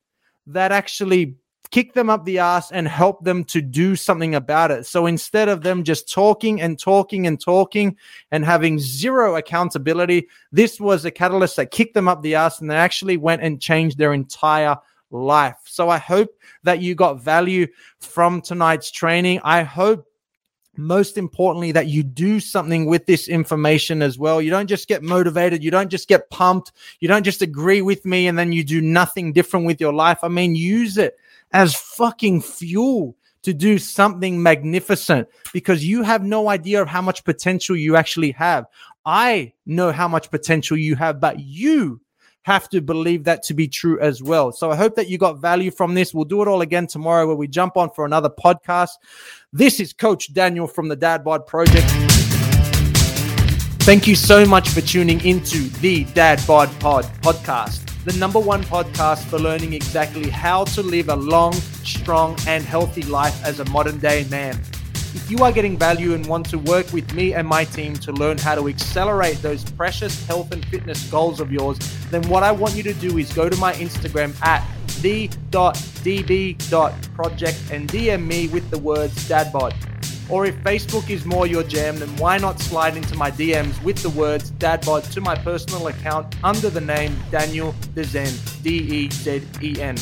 that 0.47 0.71
actually 0.71 1.35
kick 1.71 1.93
them 1.93 2.09
up 2.09 2.25
the 2.25 2.39
ass 2.39 2.71
and 2.71 2.87
help 2.87 3.23
them 3.23 3.43
to 3.45 3.61
do 3.61 3.95
something 3.95 4.35
about 4.35 4.71
it. 4.71 4.85
So 4.85 5.05
instead 5.05 5.49
of 5.49 5.61
them 5.61 5.83
just 5.83 6.11
talking 6.11 6.61
and 6.61 6.79
talking 6.79 7.27
and 7.27 7.39
talking 7.39 7.95
and 8.31 8.43
having 8.43 8.79
zero 8.79 9.35
accountability, 9.35 10.27
this 10.51 10.79
was 10.79 11.05
a 11.05 11.11
catalyst 11.11 11.57
that 11.57 11.71
kicked 11.71 11.93
them 11.93 12.07
up 12.07 12.21
the 12.21 12.35
ass 12.35 12.59
and 12.59 12.69
they 12.69 12.75
actually 12.75 13.17
went 13.17 13.43
and 13.43 13.61
changed 13.61 13.97
their 13.97 14.13
entire 14.13 14.77
life. 15.11 15.57
So 15.65 15.89
I 15.89 15.97
hope 15.97 16.29
that 16.63 16.81
you 16.81 16.95
got 16.95 17.21
value 17.21 17.67
from 17.99 18.41
tonight's 18.41 18.91
training. 18.91 19.41
I 19.43 19.63
hope 19.63 20.08
most 20.79 21.17
importantly 21.17 21.71
that 21.73 21.87
you 21.87 22.03
do 22.03 22.39
something 22.39 22.85
with 22.85 23.05
this 23.05 23.27
information 23.27 24.01
as 24.01 24.17
well. 24.17 24.41
You 24.41 24.49
don't 24.49 24.67
just 24.67 24.87
get 24.87 25.03
motivated. 25.03 25.63
You 25.63 25.71
don't 25.71 25.89
just 25.89 26.07
get 26.07 26.29
pumped. 26.29 26.71
You 26.99 27.07
don't 27.07 27.23
just 27.23 27.41
agree 27.41 27.81
with 27.81 28.05
me 28.05 28.27
and 28.27 28.37
then 28.37 28.51
you 28.51 28.63
do 28.63 28.81
nothing 28.81 29.33
different 29.33 29.65
with 29.65 29.81
your 29.81 29.93
life. 29.93 30.19
I 30.23 30.27
mean 30.27 30.55
use 30.55 30.97
it 30.97 31.17
as 31.51 31.75
fucking 31.75 32.41
fuel 32.41 33.15
to 33.41 33.53
do 33.53 33.77
something 33.77 34.41
magnificent 34.41 35.27
because 35.53 35.85
you 35.85 36.03
have 36.03 36.23
no 36.23 36.49
idea 36.49 36.81
of 36.81 36.87
how 36.87 37.01
much 37.01 37.23
potential 37.23 37.75
you 37.75 37.95
actually 37.95 38.31
have. 38.31 38.65
I 39.05 39.53
know 39.65 39.91
how 39.91 40.07
much 40.07 40.29
potential 40.29 40.77
you 40.77 40.95
have 40.95 41.19
but 41.19 41.39
you 41.39 42.01
have 42.49 42.67
to 42.67 42.81
believe 42.81 43.25
that 43.25 43.43
to 43.43 43.53
be 43.53 43.67
true 43.67 43.99
as 43.99 44.23
well. 44.23 44.51
So 44.51 44.71
I 44.71 44.75
hope 44.75 44.95
that 44.95 45.07
you 45.07 45.19
got 45.19 45.37
value 45.37 45.69
from 45.69 45.93
this. 45.93 46.15
We'll 46.15 46.25
do 46.25 46.41
it 46.41 46.47
all 46.47 46.61
again 46.61 46.87
tomorrow 46.87 47.27
where 47.27 47.35
we 47.35 47.47
jump 47.47 47.77
on 47.77 47.91
for 47.91 48.05
another 48.05 48.27
podcast. 48.27 48.93
This 49.53 49.79
is 49.79 49.93
Coach 49.93 50.33
Daniel 50.33 50.65
from 50.65 50.87
the 50.87 50.95
Dad 50.95 51.23
Bod 51.23 51.45
Project. 51.45 51.85
Thank 53.83 54.07
you 54.07 54.15
so 54.15 54.47
much 54.47 54.69
for 54.69 54.81
tuning 54.81 55.23
into 55.23 55.69
the 55.77 56.05
Dad 56.15 56.41
Bod 56.47 56.71
Pod 56.79 57.05
podcast, 57.21 57.85
the 58.03 58.17
number 58.17 58.39
one 58.39 58.63
podcast 58.63 59.25
for 59.25 59.37
learning 59.37 59.73
exactly 59.73 60.27
how 60.27 60.63
to 60.63 60.81
live 60.81 61.09
a 61.09 61.15
long, 61.15 61.53
strong, 61.53 62.35
and 62.47 62.63
healthy 62.63 63.03
life 63.03 63.39
as 63.45 63.59
a 63.59 63.65
modern 63.65 63.99
day 63.99 64.25
man. 64.31 64.59
If 65.15 65.31
you 65.31 65.39
are 65.43 65.51
getting 65.51 65.75
value 65.75 66.13
and 66.13 66.23
want 66.27 66.47
to 66.51 66.59
work 66.59 66.93
with 66.93 67.15
me 67.15 67.33
and 67.33 67.47
my 67.47 67.63
team 67.63 67.95
to 67.95 68.11
learn 68.11 68.37
how 68.37 68.53
to 68.53 68.67
accelerate 68.67 69.41
those 69.41 69.63
precious 69.63 70.23
health 70.27 70.51
and 70.51 70.63
fitness 70.65 71.09
goals 71.09 71.39
of 71.39 71.51
yours, 71.51 71.79
then 72.11 72.21
what 72.29 72.43
I 72.43 72.51
want 72.51 72.75
you 72.75 72.83
to 72.83 72.93
do 72.93 73.17
is 73.17 73.33
go 73.33 73.49
to 73.49 73.57
my 73.57 73.73
Instagram 73.73 74.39
at 74.45 74.63
the.db.project 75.01 75.63
and 77.71 77.89
DM 77.89 78.27
me 78.27 78.49
with 78.49 78.69
the 78.69 78.77
words 78.77 79.27
dadbod. 79.27 79.73
Or 80.29 80.45
if 80.45 80.55
Facebook 80.57 81.09
is 81.09 81.25
more 81.25 81.47
your 81.47 81.63
jam, 81.63 81.97
then 81.97 82.15
why 82.17 82.37
not 82.37 82.59
slide 82.59 82.95
into 82.95 83.15
my 83.15 83.31
DMs 83.31 83.81
with 83.81 83.97
the 84.03 84.11
words 84.11 84.51
dadbod 84.51 85.11
to 85.13 85.21
my 85.21 85.33
personal 85.33 85.87
account 85.87 86.35
under 86.43 86.69
the 86.69 86.81
name 86.81 87.17
Daniel 87.31 87.73
Dezen, 87.95 88.61
D 88.61 88.77
E 88.77 89.09
Z 89.09 89.41
E 89.63 89.81
N. 89.81 89.97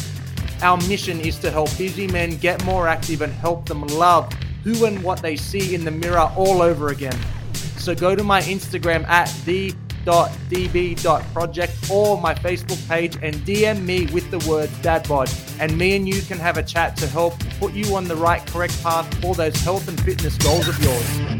Our 0.61 0.75
mission 0.89 1.21
is 1.21 1.39
to 1.39 1.49
help 1.49 1.69
busy 1.77 2.07
men 2.07 2.35
get 2.37 2.65
more 2.65 2.89
active 2.89 3.21
and 3.21 3.31
help 3.31 3.69
them 3.69 3.87
love 3.87 4.29
who 4.67 4.85
and 4.85 5.01
what 5.01 5.21
they 5.21 5.37
see 5.37 5.75
in 5.75 5.85
the 5.85 5.91
mirror 5.91 6.29
all 6.35 6.61
over 6.61 6.89
again. 6.89 7.17
So 7.77 7.95
go 7.95 8.15
to 8.15 8.23
my 8.23 8.41
Instagram 8.41 9.07
at 9.07 9.33
the.db.project 9.45 11.73
or 11.89 12.19
my 12.19 12.33
Facebook 12.33 12.85
page 12.89 13.17
and 13.21 13.33
DM 13.37 13.85
me 13.85 14.07
with 14.07 14.29
the 14.29 14.39
word 14.49 14.69
dadbod. 14.81 15.31
And 15.61 15.77
me 15.77 15.95
and 15.95 16.05
you 16.05 16.21
can 16.21 16.37
have 16.37 16.57
a 16.57 16.63
chat 16.63 16.97
to 16.97 17.07
help 17.07 17.39
put 17.59 17.71
you 17.73 17.95
on 17.95 18.09
the 18.09 18.17
right, 18.17 18.45
correct 18.47 18.83
path 18.83 19.07
for 19.21 19.35
those 19.35 19.55
health 19.61 19.87
and 19.87 19.97
fitness 20.01 20.37
goals 20.37 20.67
of 20.67 20.77
yours. 20.83 21.36